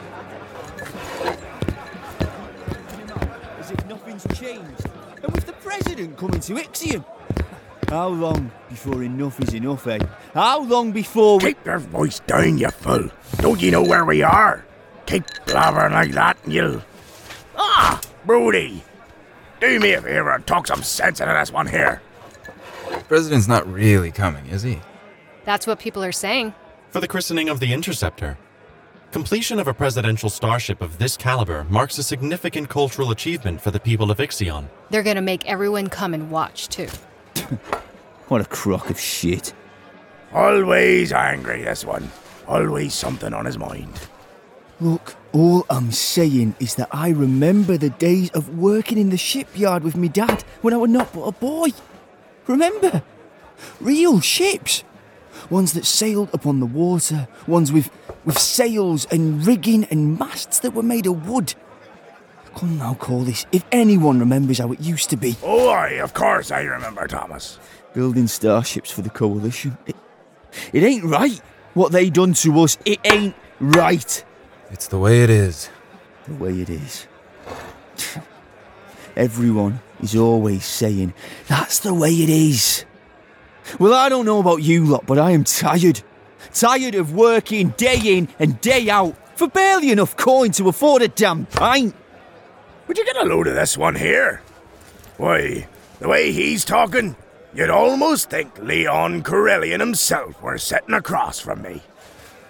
As 3.60 3.72
if 3.72 3.86
nothing's 3.88 4.26
changed. 4.38 4.86
And 5.24 5.34
with 5.34 5.48
the 5.48 5.54
president 5.54 6.18
coming 6.18 6.40
to 6.42 6.54
Ixion. 6.54 7.04
How 7.90 8.10
long 8.10 8.52
before 8.70 9.02
enough 9.02 9.40
is 9.42 9.56
enough, 9.56 9.88
eh? 9.88 10.00
How 10.36 10.62
long 10.62 10.92
before 10.92 11.40
we. 11.40 11.54
Keep 11.54 11.66
your 11.66 11.80
voice 11.80 12.20
down, 12.20 12.60
you 12.60 12.70
fool. 12.70 13.10
Don't 13.38 13.62
you 13.62 13.72
know 13.72 13.84
where 13.84 14.06
we 14.06 14.22
are? 14.22 14.66
Keep 15.08 15.24
blabbering 15.46 15.94
like 15.94 16.12
that 16.12 16.38
and 16.44 16.54
you'll. 16.54 16.84
Ah! 17.56 18.00
Brody! 18.26 18.84
Do 19.60 19.80
me 19.80 19.94
a 19.94 20.02
favour 20.02 20.32
and 20.32 20.46
talk 20.46 20.68
some 20.68 20.84
sense 20.84 21.20
into 21.20 21.34
this 21.34 21.52
one 21.52 21.68
here. 21.68 22.02
President's 23.08 23.48
not 23.48 23.72
really 23.72 24.12
coming, 24.12 24.46
is 24.48 24.64
he? 24.64 24.80
That's 25.46 25.66
what 25.66 25.80
people 25.80 26.04
are 26.04 26.12
saying. 26.12 26.54
For 26.90 27.00
the 27.00 27.08
christening 27.08 27.50
of 27.50 27.60
the 27.60 27.74
Interceptor. 27.74 28.38
Completion 29.12 29.60
of 29.60 29.68
a 29.68 29.74
presidential 29.74 30.30
starship 30.30 30.82
of 30.82 31.00
this 31.00 31.18
caliber 31.18 31.64
marks 31.70 31.98
a 31.98 32.04
significant 32.04 32.70
cultural 32.70 33.12
achievement 33.12 33.62
for 33.62 33.72
the 33.72 33.80
people 33.80 34.12
of 34.12 34.18
Ixion. 34.18 34.68
They're 34.90 35.04
gonna 35.04 35.22
make 35.22 35.46
everyone 35.46 35.88
come 35.88 36.14
and 36.14 36.30
watch, 36.30 36.68
too. 36.68 36.90
What 38.28 38.42
a 38.42 38.46
crock 38.46 38.90
of 38.90 39.00
shit. 39.00 39.54
Always 40.34 41.14
angry, 41.14 41.64
this 41.64 41.86
one. 41.86 42.12
Always 42.46 42.94
something 42.94 43.34
on 43.34 43.46
his 43.46 43.58
mind. 43.58 43.98
Look, 44.82 45.16
all 45.34 45.66
I'm 45.70 45.92
saying 45.92 46.56
is 46.60 46.76
that 46.76 46.90
I 46.92 47.10
remember 47.10 47.78
the 47.78 47.90
days 47.90 48.30
of 48.32 48.58
working 48.58 48.98
in 48.98 49.10
the 49.10 49.18
shipyard 49.18 49.84
with 49.84 49.96
me 49.96 50.10
dad 50.10 50.44
when 50.62 50.74
I 50.74 50.78
was 50.78 50.90
not 50.90 51.14
but 51.14 51.24
a 51.24 51.32
boy. 51.32 51.70
Remember? 52.48 53.04
Real 53.80 54.20
ships. 54.20 54.84
Ones 55.50 55.74
that 55.74 55.86
sailed 55.86 56.30
upon 56.34 56.60
the 56.60 56.66
water, 56.66 57.28
ones 57.46 57.72
with, 57.72 57.90
with 58.26 58.38
sails 58.38 59.06
and 59.12 59.46
rigging 59.46 59.86
and 59.86 60.18
masts 60.18 60.60
that 60.60 60.72
were 60.74 60.84
made 60.84 61.06
of 61.06 61.30
wood. 61.30 61.54
Come 62.56 62.78
now, 62.78 62.96
call 62.96 63.22
this, 63.22 63.46
if 63.52 63.64
anyone 63.72 64.20
remembers 64.20 64.58
how 64.58 64.72
it 64.72 64.80
used 64.80 65.10
to 65.12 65.18
be. 65.18 65.36
Oh, 65.44 65.70
aye, 65.70 66.00
of 66.02 66.14
course 66.14 66.52
I 66.52 66.62
remember, 66.62 67.08
Thomas. 67.08 67.60
Building 67.94 68.28
starships 68.28 68.92
for 68.92 69.04
the 69.04 69.10
Coalition. 69.10 69.78
It, 69.86 69.96
it 70.74 70.84
ain't 70.84 71.04
right. 71.04 71.40
What 71.76 71.92
they 71.92 72.10
done 72.10 72.34
to 72.34 72.60
us, 72.62 72.78
it 72.84 73.00
ain't 73.06 73.36
right. 73.60 74.24
It's 74.72 74.88
the 74.88 75.00
way 75.00 75.24
it 75.24 75.30
is. 75.30 75.70
The 76.28 76.36
way 76.36 76.62
it 76.62 76.70
is. 76.70 77.08
Everyone 79.16 79.80
is 80.02 80.16
always 80.16 80.66
saying, 80.66 81.14
that's 81.48 81.80
the 81.80 81.94
way 81.94 82.12
it 82.12 82.30
is. 82.30 82.86
Well, 83.80 83.94
I 83.94 84.10
don't 84.10 84.26
know 84.26 84.40
about 84.40 84.64
you 84.64 84.86
lot, 84.86 85.06
but 85.06 85.18
I 85.18 85.32
am 85.32 85.44
tired. 85.44 86.02
Tired 86.54 86.96
of 86.96 87.14
working 87.14 87.70
day 87.78 88.00
in 88.04 88.30
and 88.40 88.60
day 88.62 88.90
out 88.90 89.16
for 89.38 89.48
barely 89.48 89.92
enough 89.92 90.16
coin 90.18 90.52
to 90.52 90.70
afford 90.70 91.02
a 91.02 91.08
damn 91.08 91.46
pint. 91.46 91.96
Would 92.88 92.98
you 92.98 93.06
get 93.06 93.18
a 93.18 93.26
load 93.26 93.48
of 93.48 93.56
this 93.56 93.78
one 93.78 93.96
here? 93.96 94.42
Why, 95.18 95.68
the 96.00 96.08
way 96.08 96.32
he's 96.32 96.64
talking, 96.64 97.16
you'd 97.54 97.70
almost 97.70 98.30
think 98.30 98.58
Leon 98.60 99.24
Corellion 99.24 99.80
himself 99.80 100.42
were 100.42 100.58
sitting 100.58 100.94
across 100.94 101.40
from 101.40 101.62
me. 101.62 101.82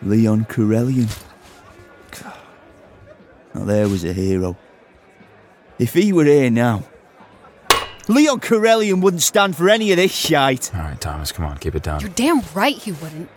Leon 0.01 0.45
Corellion. 0.45 1.07
God. 3.57 3.67
Now 3.67 3.73
there 3.73 3.89
was 3.89 4.03
a 4.03 4.13
hero. 4.13 4.55
If 5.79 5.93
he 5.93 6.11
were 6.13 6.25
here 6.25 6.49
now, 6.49 6.83
Leon 8.07 8.39
Corellion 8.39 9.01
wouldn't 9.01 9.21
stand 9.21 9.55
for 9.55 9.69
any 9.69 9.91
of 9.91 9.97
this 9.97 10.11
shite. 10.11 10.73
All 10.73 10.81
right, 10.81 10.99
Thomas, 10.99 11.31
come 11.31 11.45
on, 11.45 11.57
keep 11.57 11.75
it 11.75 11.83
down. 11.83 11.99
You're 11.99 12.09
damn 12.09 12.41
right 12.53 12.75
he 12.75 12.93
wouldn't. 12.93 13.29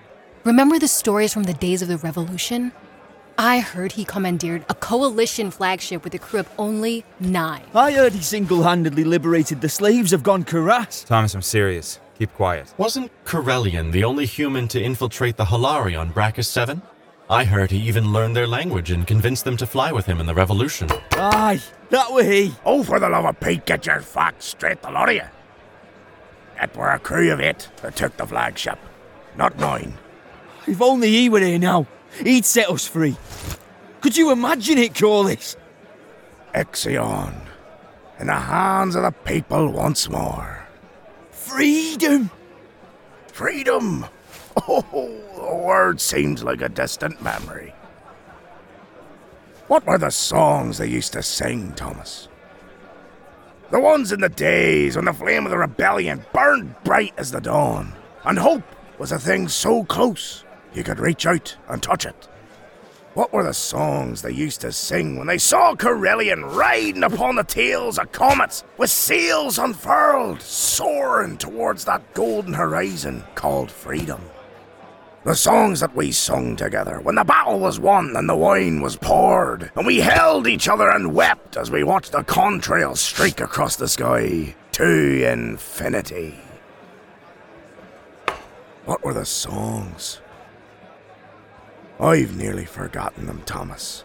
Remember 0.45 0.79
the 0.79 0.89
stories 0.89 1.35
from 1.35 1.43
the 1.43 1.53
days 1.53 1.83
of 1.83 1.89
the 1.89 1.99
Revolution? 1.99 2.73
I 3.37 3.61
heard 3.61 3.93
he 3.93 4.05
commandeered 4.05 4.65
a 4.69 4.75
coalition 4.75 5.51
flagship 5.51 6.05
with 6.05 6.15
a 6.15 6.19
crew 6.19 6.41
of 6.41 6.49
only 6.59 7.05
nine. 7.19 7.63
I 7.75 7.93
heard 7.93 8.13
he 8.13 8.23
single 8.23 8.63
handedly 8.63 9.05
liberated 9.05 9.61
the 9.61 9.69
slaves 9.69 10.13
of 10.13 10.23
Gonkaras. 10.23 11.07
Thomas, 11.07 11.35
I'm 11.35 11.43
serious. 11.43 12.01
Keep 12.19 12.35
quiet. 12.35 12.73
Wasn't 12.77 13.11
Corellion 13.25 13.93
the 13.93 14.05
only 14.05 14.27
human 14.27 14.69
to 14.69 14.83
infiltrate 14.83 15.37
the 15.37 15.47
Halari 15.47 15.99
on 15.99 16.13
Bracchus 16.13 16.47
7? 16.47 16.83
I 17.31 17.45
heard 17.45 17.71
he 17.71 17.79
even 17.87 18.13
learned 18.13 18.35
their 18.35 18.49
language 18.49 18.91
and 18.91 19.07
convinced 19.07 19.45
them 19.45 19.57
to 19.59 19.67
fly 19.67 19.93
with 19.93 20.05
him 20.05 20.19
in 20.19 20.27
the 20.27 20.35
Revolution. 20.35 20.89
Aye, 21.13 21.63
that 21.91 22.13
were 22.13 22.25
he. 22.25 22.57
Oh, 22.65 22.83
for 22.83 22.99
the 22.99 23.09
love 23.09 23.25
of 23.25 23.39
Pete, 23.39 23.65
get 23.67 23.87
your 23.87 24.01
facts 24.01 24.47
straight, 24.47 24.83
the 24.83 24.91
lot 24.91 25.09
of 25.09 25.15
you. 25.15 25.23
It 26.61 26.75
were 26.75 26.91
a 26.91 26.99
crew 26.99 27.33
of 27.33 27.41
eight 27.41 27.69
that 27.83 27.95
took 27.95 28.17
the 28.17 28.27
flagship, 28.27 28.81
not 29.37 29.57
nine. 29.61 29.95
If 30.67 30.83
only 30.83 31.09
he 31.09 31.29
were 31.29 31.39
here 31.39 31.61
now, 31.61 31.87
he'd 32.21 32.45
set 32.45 32.69
us 32.69 32.89
free. 32.89 33.17
Could 34.01 34.17
you 34.17 34.33
imagine 34.33 34.79
it, 34.79 34.95
Korliss? 34.95 35.55
Ixion, 36.53 37.47
in 38.19 38.27
the 38.27 38.35
hands 38.35 38.97
of 38.97 39.05
the 39.05 39.13
people 39.13 39.71
once 39.71 40.09
more. 40.09 40.67
Freedom! 41.31 42.29
Freedom! 43.29 44.07
Oh, 44.69 44.83
the 45.37 45.65
word 45.65 46.01
seems 46.01 46.43
like 46.43 46.63
a 46.63 46.69
distant 46.69 47.23
memory. 47.23 47.75
What 49.69 49.87
were 49.87 49.99
the 49.99 50.11
songs 50.11 50.79
they 50.79 50.89
used 50.89 51.13
to 51.13 51.23
sing, 51.23 51.73
Thomas? 51.75 52.29
The 53.71 53.79
ones 53.79 54.11
in 54.11 54.21
the 54.21 54.29
days 54.29 54.97
when 54.97 55.05
the 55.05 55.13
flame 55.13 55.47
of 55.47 55.51
the 55.51 55.59
rebellion 55.59 56.25
burned 56.33 56.75
bright 56.83 57.15
as 57.17 57.31
the 57.31 57.41
dawn, 57.41 57.93
and 58.25 58.39
hope 58.39 58.65
was 58.99 59.13
a 59.13 59.19
thing 59.19 59.49
so 59.49 59.85
close 59.85 60.45
you 60.75 60.83
could 60.83 60.99
reach 60.99 61.25
out 61.25 61.57
and 61.69 61.81
touch 61.81 62.05
it. 62.05 62.29
What 63.15 63.33
were 63.33 63.43
the 63.43 63.55
songs 63.55 64.23
they 64.23 64.33
used 64.33 64.61
to 64.63 64.73
sing 64.73 65.19
when 65.19 65.27
they 65.27 65.39
saw 65.39 65.75
Corellion 65.75 66.45
riding 66.45 67.03
upon 67.03 67.37
the 67.37 67.45
tails 67.45 67.99
of 67.99 68.13
comets 68.13 68.65
with 68.77 68.91
sails 68.91 69.59
unfurled, 69.59 70.41
soaring 70.43 71.37
towards 71.37 71.85
that 71.85 72.15
golden 72.15 72.55
horizon 72.55 73.25
called 73.35 73.71
freedom? 73.71 74.21
The 75.23 75.35
songs 75.35 75.81
that 75.81 75.95
we 75.95 76.13
sung 76.13 76.57
together 76.57 76.99
when 76.99 77.17
the 77.17 77.25
battle 77.25 77.61
was 77.61 77.79
won 77.79 78.17
and 78.17 78.27
the 78.27 78.35
wine 78.35 78.81
was 78.81 78.97
poured, 78.97 79.71
and 79.77 79.87
we 79.87 79.99
held 79.99 80.47
each 80.47 80.67
other 80.67 80.89
and 80.89 81.15
wept 81.15 81.59
as 81.59 81.71
we 81.71 81.85
watched 81.85 82.13
the 82.13 82.23
contrail 82.23 82.97
streak 82.97 83.39
across 83.39 83.77
the 83.77 83.87
sky 83.87 84.55
to 84.73 85.31
infinity. 85.31 86.41
What 88.87 89.05
were 89.05 89.13
the 89.13 89.27
songs? 89.27 90.23
I've 92.01 92.35
nearly 92.35 92.65
forgotten 92.65 93.27
them, 93.27 93.43
Thomas. 93.45 94.05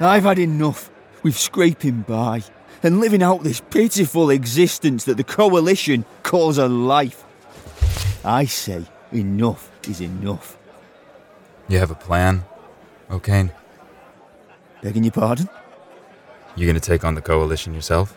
I've 0.00 0.24
had 0.24 0.38
enough 0.38 0.90
with 1.22 1.36
scraping 1.36 2.02
by 2.08 2.42
and 2.82 3.00
living 3.00 3.22
out 3.22 3.42
this 3.42 3.60
pitiful 3.60 4.30
existence 4.30 5.04
that 5.04 5.18
the 5.18 5.24
Coalition 5.24 6.06
calls 6.22 6.56
a 6.56 6.68
life. 6.68 7.22
I 8.24 8.46
say 8.46 8.86
enough 9.12 9.70
is 9.88 10.00
enough. 10.00 10.56
You 11.68 11.78
have 11.78 11.90
a 11.90 11.94
plan, 11.94 12.44
O'Kane? 13.10 13.52
Begging 14.82 15.04
your 15.04 15.12
pardon? 15.12 15.48
You're 16.56 16.66
gonna 16.66 16.80
take 16.80 17.04
on 17.04 17.14
the 17.14 17.20
coalition 17.20 17.74
yourself? 17.74 18.16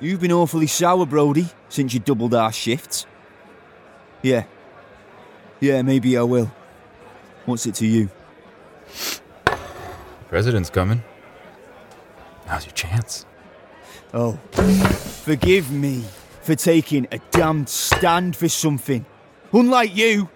You've 0.00 0.20
been 0.20 0.32
awfully 0.32 0.66
sour, 0.66 1.06
Brody, 1.06 1.48
since 1.68 1.94
you 1.94 2.00
doubled 2.00 2.34
our 2.34 2.52
shifts. 2.52 3.06
Yeah. 4.22 4.44
Yeah, 5.60 5.82
maybe 5.82 6.16
I 6.18 6.22
will. 6.22 6.50
What's 7.46 7.66
it 7.66 7.74
to 7.76 7.86
you? 7.86 8.10
The 9.44 9.56
president's 10.28 10.70
coming. 10.70 11.02
Now's 12.46 12.66
your 12.66 12.74
chance. 12.74 13.24
Oh, 14.12 14.32
forgive 15.24 15.70
me. 15.70 16.04
for 16.44 16.54
taking 16.54 17.06
a 17.10 17.18
damned 17.30 17.70
stand 17.70 18.36
for 18.36 18.50
something. 18.50 19.06
Unlike 19.54 19.96
you, 19.96 20.28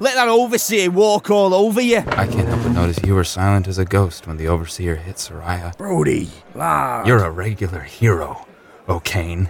let 0.00 0.16
that 0.16 0.26
overseer 0.26 0.90
walk 0.90 1.30
all 1.30 1.54
over 1.54 1.80
you. 1.80 1.98
I 1.98 2.26
can't 2.26 2.48
help 2.48 2.64
but 2.64 2.72
notice 2.72 2.98
you 3.04 3.14
were 3.14 3.22
silent 3.22 3.68
as 3.68 3.78
a 3.78 3.84
ghost 3.84 4.26
when 4.26 4.36
the 4.36 4.48
overseer 4.48 4.96
hit 4.96 5.14
Sariah. 5.14 5.78
Brody, 5.78 6.28
lad. 6.56 7.06
You're 7.06 7.24
a 7.24 7.30
regular 7.30 7.80
hero, 7.80 8.48
O'Kane. 8.88 9.48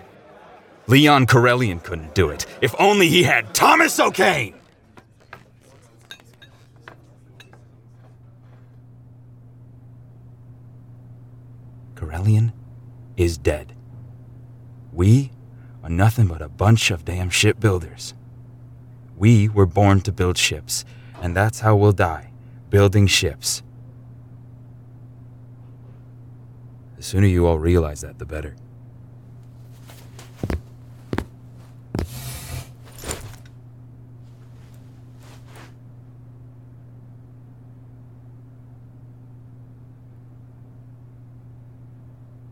Leon 0.86 1.24
Corellion 1.26 1.80
couldn't 1.80 2.14
do 2.14 2.28
it. 2.28 2.44
If 2.60 2.74
only 2.78 3.08
he 3.08 3.22
had 3.22 3.54
Thomas 3.54 3.98
O'Kane! 3.98 4.54
Corellion 11.94 12.52
is 13.16 13.38
dead. 13.38 13.72
We 14.92 15.30
are 15.82 15.90
nothing 15.90 16.26
but 16.26 16.42
a 16.42 16.48
bunch 16.48 16.90
of 16.90 17.06
damn 17.06 17.30
shipbuilders. 17.30 18.12
We 19.18 19.48
were 19.48 19.66
born 19.66 20.00
to 20.02 20.12
build 20.12 20.38
ships, 20.38 20.84
and 21.20 21.34
that's 21.34 21.60
how 21.60 21.74
we'll 21.74 21.92
die 21.92 22.30
building 22.70 23.06
ships. 23.06 23.62
The 26.96 27.02
sooner 27.02 27.26
you 27.26 27.46
all 27.46 27.58
realize 27.58 28.02
that, 28.02 28.18
the 28.18 28.26
better. 28.26 28.54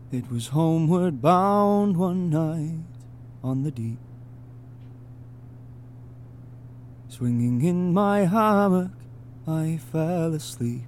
It 0.09 0.31
was 0.31 0.47
homeward 0.47 1.21
bound 1.21 1.97
one 1.97 2.29
night 2.29 2.79
on 3.43 3.63
the 3.63 3.71
deep. 3.71 3.99
Swinging 7.17 7.63
in 7.63 7.95
my 7.95 8.25
hammock, 8.25 8.91
I 9.47 9.79
fell 9.91 10.35
asleep. 10.35 10.83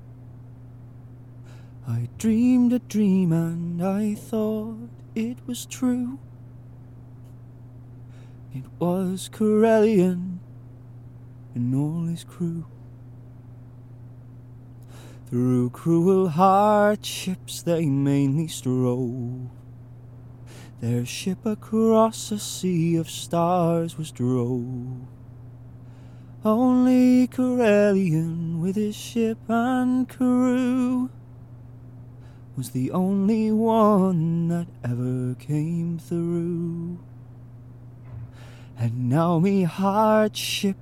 I 1.88 2.08
dreamed 2.20 2.72
a 2.72 2.78
dream 2.78 3.34
and 3.34 3.84
I 3.84 4.14
thought 4.14 4.90
it 5.16 5.40
was 5.48 5.66
true. 5.66 6.20
It 8.54 8.66
was 8.78 9.28
Corellion 9.34 10.40
and 11.56 11.74
all 11.74 12.04
his 12.04 12.26
crew. 12.26 12.68
Through 15.32 15.72
cruel 15.72 16.30
hardships 16.30 17.64
they 17.64 17.88
mainly 17.88 18.48
strove. 18.48 19.50
Their 20.80 21.08
ship 21.08 21.44
across 21.44 22.32
a 22.32 22.38
sea 22.38 22.98
of 22.98 23.10
stars 23.10 23.98
was 23.98 24.12
drove. 24.12 25.08
Only 26.46 27.28
Corellion 27.28 28.62
with 28.62 28.78
his 28.78 28.96
ship 28.96 29.40
and 29.50 30.08
crew 30.08 31.10
was 32.56 32.70
the 32.70 32.92
only 32.92 33.52
one 33.52 34.48
that 34.48 34.68
ever 34.82 35.36
came 35.36 36.00
through. 36.00 37.00
And 38.78 39.10
now 39.10 39.40
me 39.40 39.64
hardship, 39.64 40.78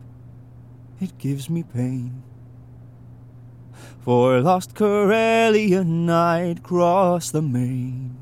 it 1.02 1.18
gives 1.18 1.50
me 1.50 1.64
pain. 1.64 2.22
For 4.02 4.40
lost 4.42 4.76
Corellion 4.76 6.08
I'd 6.08 6.62
cross 6.62 7.32
the 7.32 7.42
main, 7.42 8.16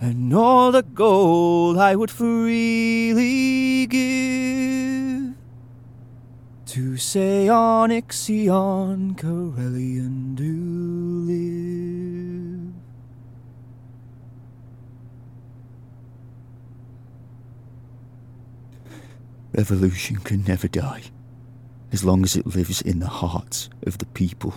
and 0.00 0.32
all 0.32 0.72
the 0.72 0.84
gold 0.84 1.76
I 1.76 1.94
would 1.94 2.10
freely 2.10 3.86
give 3.88 5.03
to 6.74 6.96
say 6.96 7.48
on 7.48 7.90
Ixion 7.90 9.16
Corellion 9.16 10.34
do 10.34 10.44
live. 11.24 12.74
Revolution 19.56 20.16
can 20.16 20.42
never 20.42 20.66
die 20.66 21.02
as 21.92 22.04
long 22.04 22.24
as 22.24 22.34
it 22.34 22.44
lives 22.44 22.82
in 22.82 22.98
the 22.98 23.06
hearts 23.06 23.70
of 23.86 23.98
the 23.98 24.06
people. 24.06 24.54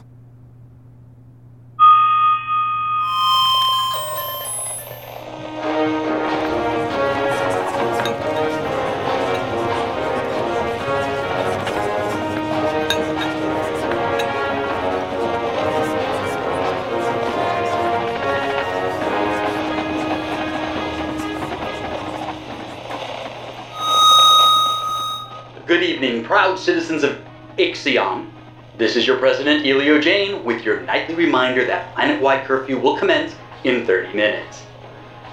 Citizens 26.57 27.03
of 27.03 27.19
Ixion. 27.57 28.29
This 28.77 28.95
is 28.95 29.07
your 29.07 29.17
president, 29.17 29.65
Elio 29.65 30.01
Jayne, 30.01 30.43
with 30.43 30.63
your 30.63 30.81
nightly 30.81 31.15
reminder 31.15 31.65
that 31.65 31.93
planet 31.93 32.21
wide 32.21 32.45
curfew 32.45 32.79
will 32.79 32.97
commence 32.97 33.35
in 33.63 33.85
30 33.85 34.13
minutes. 34.13 34.63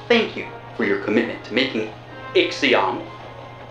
Thank 0.07 0.37
you 0.37 0.47
for 0.77 0.85
your 0.85 1.01
commitment 1.01 1.43
to 1.45 1.55
making 1.55 1.91
Ixion 2.35 3.05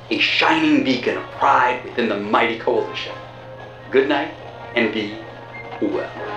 a 0.09 0.17
shining 0.17 0.83
beacon 0.83 1.17
of 1.17 1.23
pride 1.31 1.83
within 1.83 2.09
the 2.09 2.19
mighty 2.19 2.59
coalition. 2.59 3.15
Good 3.91 4.09
night 4.09 4.33
and 4.75 4.93
be 4.93 5.17
well. 5.81 6.32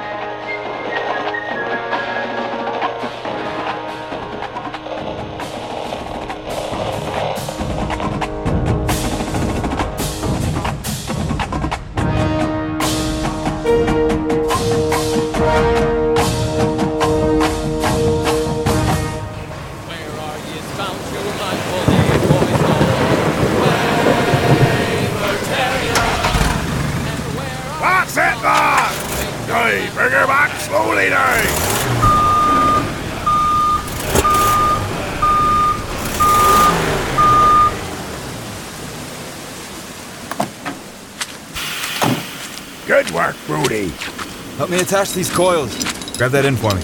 Attach 44.87 45.15
these 45.15 45.31
coils. 45.31 45.75
Grab 46.17 46.31
that 46.31 46.45
in 46.45 46.55
for 46.55 46.73
me. 46.73 46.83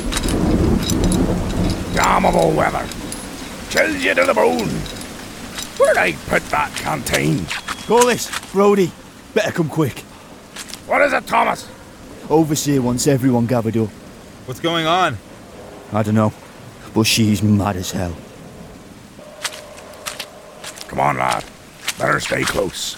Damnable 1.94 2.50
weather. 2.50 2.84
Chills 3.70 4.02
you 4.02 4.12
to 4.14 4.24
the 4.24 4.34
bone. 4.34 4.68
Where'd 5.78 5.96
I 5.96 6.12
put 6.26 6.42
that 6.50 6.74
canteen? 6.74 7.38
Golis, 7.86 8.28
Brody, 8.52 8.90
better 9.34 9.52
come 9.52 9.68
quick. 9.68 10.00
What 10.88 11.00
is 11.02 11.12
it, 11.12 11.28
Thomas? 11.28 11.68
Overseer 12.28 12.82
wants 12.82 13.06
everyone 13.06 13.46
gathered 13.46 13.76
up. 13.76 13.88
What's 14.46 14.60
going 14.60 14.86
on? 14.86 15.16
I 15.92 16.02
don't 16.02 16.16
know, 16.16 16.32
but 16.94 17.04
she's 17.04 17.40
mad 17.40 17.76
as 17.76 17.92
hell. 17.92 18.16
Come 20.88 20.98
on, 20.98 21.18
lad. 21.18 21.44
Better 21.98 22.18
stay 22.18 22.42
close. 22.42 22.96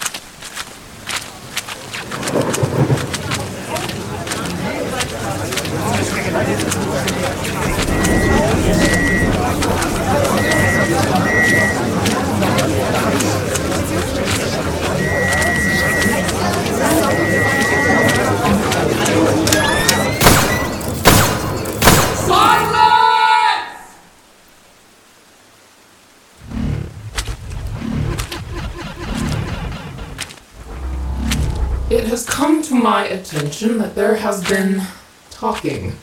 It 31.87 32.07
has 32.07 32.25
come 32.25 32.61
to 32.63 32.75
my 32.75 33.05
attention 33.05 33.77
that 33.77 33.95
there 33.95 34.15
has 34.15 34.43
been 34.43 34.81
talking, 35.29 35.93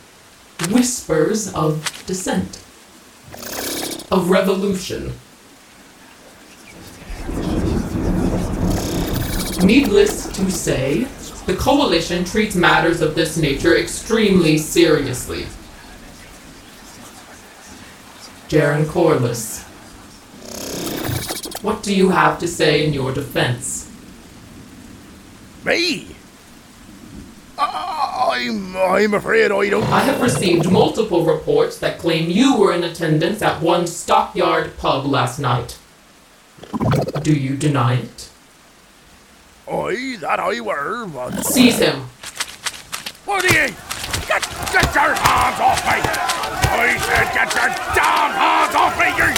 whispers 0.71 1.53
of 1.55 2.05
dissent, 2.07 2.63
of 4.11 4.31
revolution. 4.31 5.13
Needless 9.65 10.27
to 10.33 10.51
say, 10.51 11.05
the 11.47 11.57
coalition 11.57 12.25
treats 12.25 12.55
matters 12.55 13.01
of 13.01 13.15
this 13.15 13.37
nature 13.37 13.77
extremely 13.77 14.59
seriously. 14.59 15.47
Jarin 18.49 18.85
Korliss, 18.85 19.63
what 21.63 21.83
do 21.83 21.95
you 21.95 22.11
have 22.11 22.39
to 22.41 22.49
say 22.49 22.85
in 22.85 22.93
your 22.93 23.13
defense? 23.13 23.89
Me? 25.65 26.09
I'm, 28.33 28.75
I'm 28.75 29.13
afraid 29.13 29.53
I 29.53 29.69
don't. 29.69 29.85
I 29.93 30.01
have 30.01 30.23
received 30.23 30.73
multiple 30.73 31.23
reports 31.23 31.79
that 31.81 31.99
claim 31.99 32.31
you 32.31 32.57
were 32.57 32.73
in 32.73 32.83
attendance 32.83 33.43
at 33.43 33.61
one 33.61 33.87
stockyard 33.87 34.79
pub 34.79 35.05
last 35.05 35.39
night. 35.39 35.79
Do 37.21 37.35
you 37.35 37.57
deny 37.57 37.97
it? 37.97 38.31
I, 39.71 40.17
that 40.23 40.41
I 40.41 40.61
were, 40.63 41.05
but. 41.05 41.45
Seize 41.45 41.79
him. 41.79 42.09
What 43.27 43.45
are 43.45 43.49
you? 43.49 43.69
Get, 44.27 44.43
get 44.73 44.95
your 44.95 45.13
hands 45.13 45.61
off 45.61 45.85
me! 45.85 46.01
I 46.01 46.97
said 47.05 47.29
get 47.37 47.53
your 47.53 47.69
damn 47.93 48.33
hands 48.33 48.75
off 48.75 48.97
me, 48.97 49.09
you! 49.13 49.29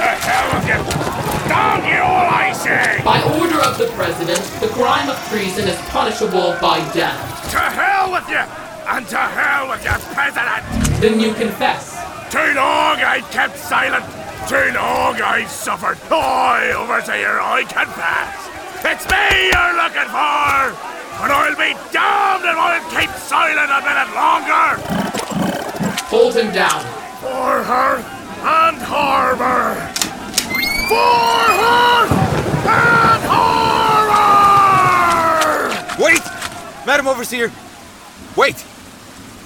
The 0.00 0.08
hell 0.24 0.48
with 0.56 0.68
you! 0.72 1.48
Down 1.48 1.84
you 1.84 2.00
all, 2.00 2.28
I 2.32 2.52
say! 2.54 3.02
By 3.04 3.20
order 3.38 3.60
of 3.60 3.76
the 3.76 3.88
President, 3.94 4.40
the 4.60 4.68
crime 4.68 5.10
of 5.10 5.18
treason 5.28 5.68
is 5.68 5.76
punishable 5.90 6.56
by 6.62 6.78
death. 6.94 7.50
To 7.50 7.58
hell 7.58 7.91
with 8.10 8.28
you! 8.28 8.42
And 8.88 9.06
to 9.08 9.18
hell 9.18 9.68
with 9.68 9.84
your 9.84 9.98
President! 10.10 10.64
Then 11.00 11.20
you 11.20 11.34
confess. 11.34 11.94
Too 12.32 12.54
long 12.56 12.98
I 12.98 13.20
kept 13.30 13.58
silent! 13.58 14.04
Too 14.48 14.72
long 14.74 15.20
I 15.20 15.46
suffered! 15.46 15.98
I, 16.10 16.72
overseer, 16.72 17.38
I 17.38 17.62
confess! 17.62 18.48
It's 18.82 19.06
me 19.06 19.52
you're 19.52 19.76
looking 19.78 20.10
for! 20.10 20.72
And 21.22 21.30
I'll 21.30 21.54
be 21.54 21.76
damned 21.92 22.42
if 22.42 22.56
I'll 22.56 22.82
keep 22.90 23.10
silent 23.14 23.70
a 23.70 23.80
minute 23.84 24.10
longer! 24.16 24.82
Hold 26.08 26.34
him 26.34 26.52
down. 26.52 26.82
For 27.20 27.62
her 27.62 28.02
and 28.42 28.78
Harbor! 28.82 29.76
For 30.88 31.46
her 31.62 32.08
and 32.66 33.22
Harbor! 33.30 33.62
Wait! 36.02 36.22
Madam 36.84 37.06
Overseer! 37.06 37.52
Wait! 38.36 38.64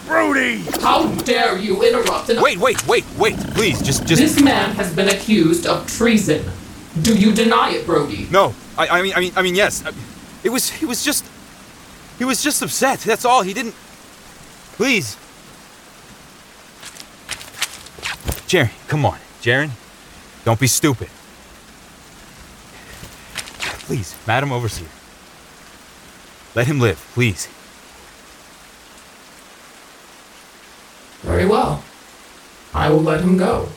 Brody! 0.07 0.59
How 0.81 1.09
dare 1.22 1.59
you 1.59 1.83
interrupt 1.83 2.29
an- 2.29 2.40
Wait, 2.40 2.59
wait, 2.59 2.87
wait, 2.87 3.05
wait! 3.18 3.37
Please, 3.55 3.83
just, 3.83 4.07
just. 4.07 4.20
This 4.22 4.40
man 4.40 4.75
has 4.77 4.94
been 4.94 5.09
accused 5.09 5.66
of 5.66 5.87
treason. 5.88 6.44
Do 7.03 7.16
you 7.16 7.33
deny 7.33 7.70
it, 7.70 7.85
Brody? 7.87 8.29
No, 8.31 8.55
I, 8.79 8.88
I 8.88 9.03
mean, 9.03 9.12
I 9.16 9.20
mean, 9.20 9.33
I 9.37 9.42
mean, 9.42 9.55
yes. 9.57 9.83
It 10.44 10.51
was, 10.51 10.70
it 10.81 10.87
was 10.87 11.05
just, 11.05 11.25
he 12.18 12.25
was 12.25 12.42
just 12.42 12.62
upset. 12.62 13.01
That's 13.01 13.25
all. 13.25 13.42
He 13.42 13.53
didn't. 13.53 13.75
Please, 14.75 15.16
Jarin, 18.46 18.70
come 18.87 19.05
on, 19.05 19.18
Jarin, 19.42 19.70
don't 20.44 20.61
be 20.61 20.66
stupid. 20.68 21.09
Please, 23.87 24.14
Madam 24.27 24.53
Overseer, 24.53 24.87
let 26.55 26.66
him 26.66 26.79
live, 26.79 26.99
please. 27.14 27.49
Very 31.27 31.45
well. 31.45 31.83
I 32.73 32.89
will 32.89 33.03
let 33.03 33.21
him 33.21 33.37
go. 33.37 33.69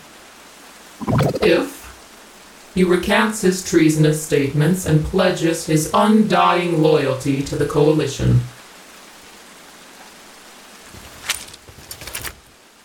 If 1.41 1.79
he 2.75 2.83
recants 2.83 3.41
his 3.41 3.67
treasonous 3.67 4.23
statements 4.23 4.85
and 4.85 5.03
pledges 5.03 5.65
his 5.65 5.89
undying 5.91 6.83
loyalty 6.83 7.41
to 7.41 7.55
the 7.55 7.65
Coalition. 7.65 8.41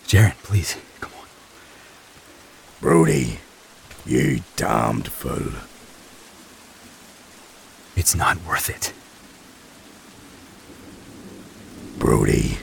Jarin, 0.07 0.33
please, 0.41 0.75
come 0.99 1.11
on. 1.19 1.27
Brody, 2.81 3.39
you 4.03 4.41
damned 4.55 5.09
fool. 5.09 5.53
It's 7.95 8.15
not 8.15 8.43
worth 8.47 8.71
it. 8.71 8.93
Brody. 11.99 12.57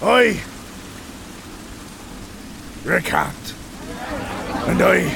I 0.00 0.40
recant. 2.84 3.54
And 4.68 4.80
I 4.80 5.08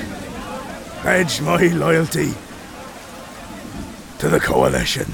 pledge 1.01 1.41
my 1.41 1.69
loyalty 1.69 2.33
to 4.19 4.29
the 4.29 4.41
Coalition. 4.41 5.07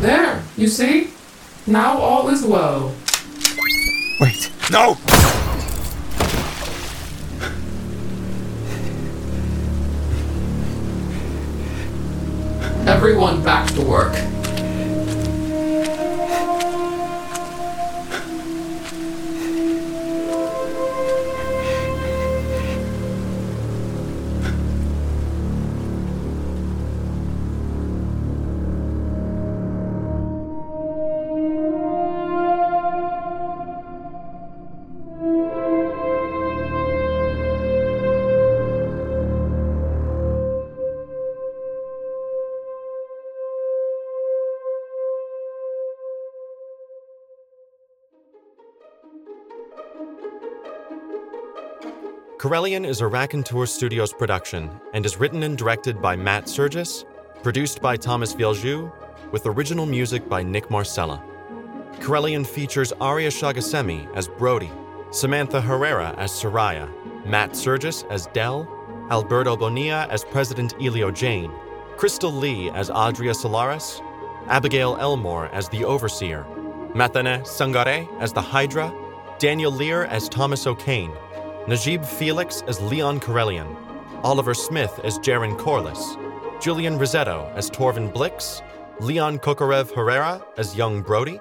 There, 0.00 0.42
you 0.56 0.66
see? 0.66 1.10
Now 1.66 1.98
all 1.98 2.28
is 2.30 2.42
well. 2.42 2.94
Wait, 4.18 4.50
no! 4.70 4.96
Everyone 12.86 13.42
back 13.44 13.68
to 13.74 13.82
work. 13.82 14.39
Corellion 52.40 52.86
is 52.86 53.02
a 53.02 53.06
Raconteur 53.06 53.66
Studios 53.66 54.14
production 54.14 54.70
and 54.94 55.04
is 55.04 55.18
written 55.18 55.42
and 55.42 55.58
directed 55.58 56.00
by 56.00 56.16
Matt 56.16 56.48
Surges, 56.48 57.04
produced 57.42 57.82
by 57.82 57.98
Thomas 57.98 58.32
Vieljeux, 58.34 58.90
with 59.30 59.44
original 59.44 59.84
music 59.84 60.26
by 60.26 60.42
Nick 60.42 60.68
Marsella. 60.68 61.22
Corellion 62.00 62.46
features 62.46 62.94
Aria 62.98 63.28
Shahghasemi 63.28 64.10
as 64.16 64.26
Brody, 64.26 64.72
Samantha 65.10 65.60
Herrera 65.60 66.14
as 66.16 66.30
Sariah, 66.30 66.88
Matt 67.26 67.54
Surges 67.54 68.06
as 68.08 68.26
Del, 68.28 68.66
Alberto 69.10 69.54
Bonilla 69.54 70.06
as 70.08 70.24
President 70.24 70.72
Elio 70.80 71.10
Jayne, 71.10 71.52
Crystal 71.98 72.32
Lee 72.32 72.70
as 72.70 72.88
Adria 72.88 73.34
Solaris, 73.34 74.00
Abigail 74.46 74.96
Elmore 74.98 75.50
as 75.52 75.68
the 75.68 75.84
Overseer, 75.84 76.46
Matenin 76.94 77.42
Sangare 77.42 78.08
as 78.18 78.32
the 78.32 78.40
Hydra, 78.40 78.90
Daniel 79.38 79.72
Lear 79.72 80.06
as 80.06 80.26
Thomas 80.26 80.66
O'Kane, 80.66 81.12
Nayib 81.66 82.04
Felix 82.06 82.62
as 82.66 82.80
Leon 82.80 83.20
Corellion, 83.20 83.76
Oliver 84.24 84.54
Smith 84.54 84.98
as 85.04 85.18
Jarin 85.18 85.56
Korliss, 85.58 86.16
Julian 86.60 86.98
Rissetto 86.98 87.54
as 87.54 87.70
Torvin 87.70 88.12
Blix, 88.12 88.62
Leon 88.98 89.38
Kokorev 89.38 89.94
Herrera 89.94 90.42
as 90.56 90.74
Young 90.74 91.02
Brody, 91.02 91.38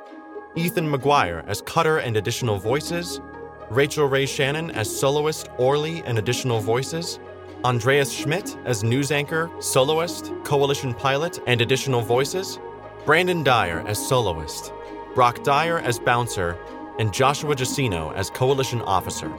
Ethan 0.55 0.91
McGuire 0.91 1.47
as 1.47 1.61
Cutter 1.61 1.99
and 1.99 2.17
additional 2.17 2.57
voices, 2.57 3.22
Rachel 3.70 4.07
Rhea 4.07 4.28
Shannon 4.28 4.72
as 4.72 4.93
soloist 4.93 5.49
Orly 5.57 6.03
and 6.05 6.17
additional 6.17 6.59
voices, 6.59 7.20
Andreas 7.63 8.11
Schmidt 8.11 8.57
as 8.65 8.84
news 8.84 9.11
anchor, 9.11 9.49
soloist, 9.59 10.34
coalition 10.43 10.93
pilot, 10.93 11.39
and 11.47 11.61
additional 11.61 12.01
voices, 12.01 12.59
Brandon 13.05 13.41
Dyer 13.41 13.86
as 13.88 14.05
soloist, 14.05 14.74
Brock 15.15 15.43
Dyer 15.43 15.80
as 15.80 15.97
bouncer, 15.97 16.57
and 16.99 17.13
Joshua 17.13 17.55
Jusino 17.55 18.13
as 18.15 18.30
coalition 18.30 18.82
officer. 18.82 19.32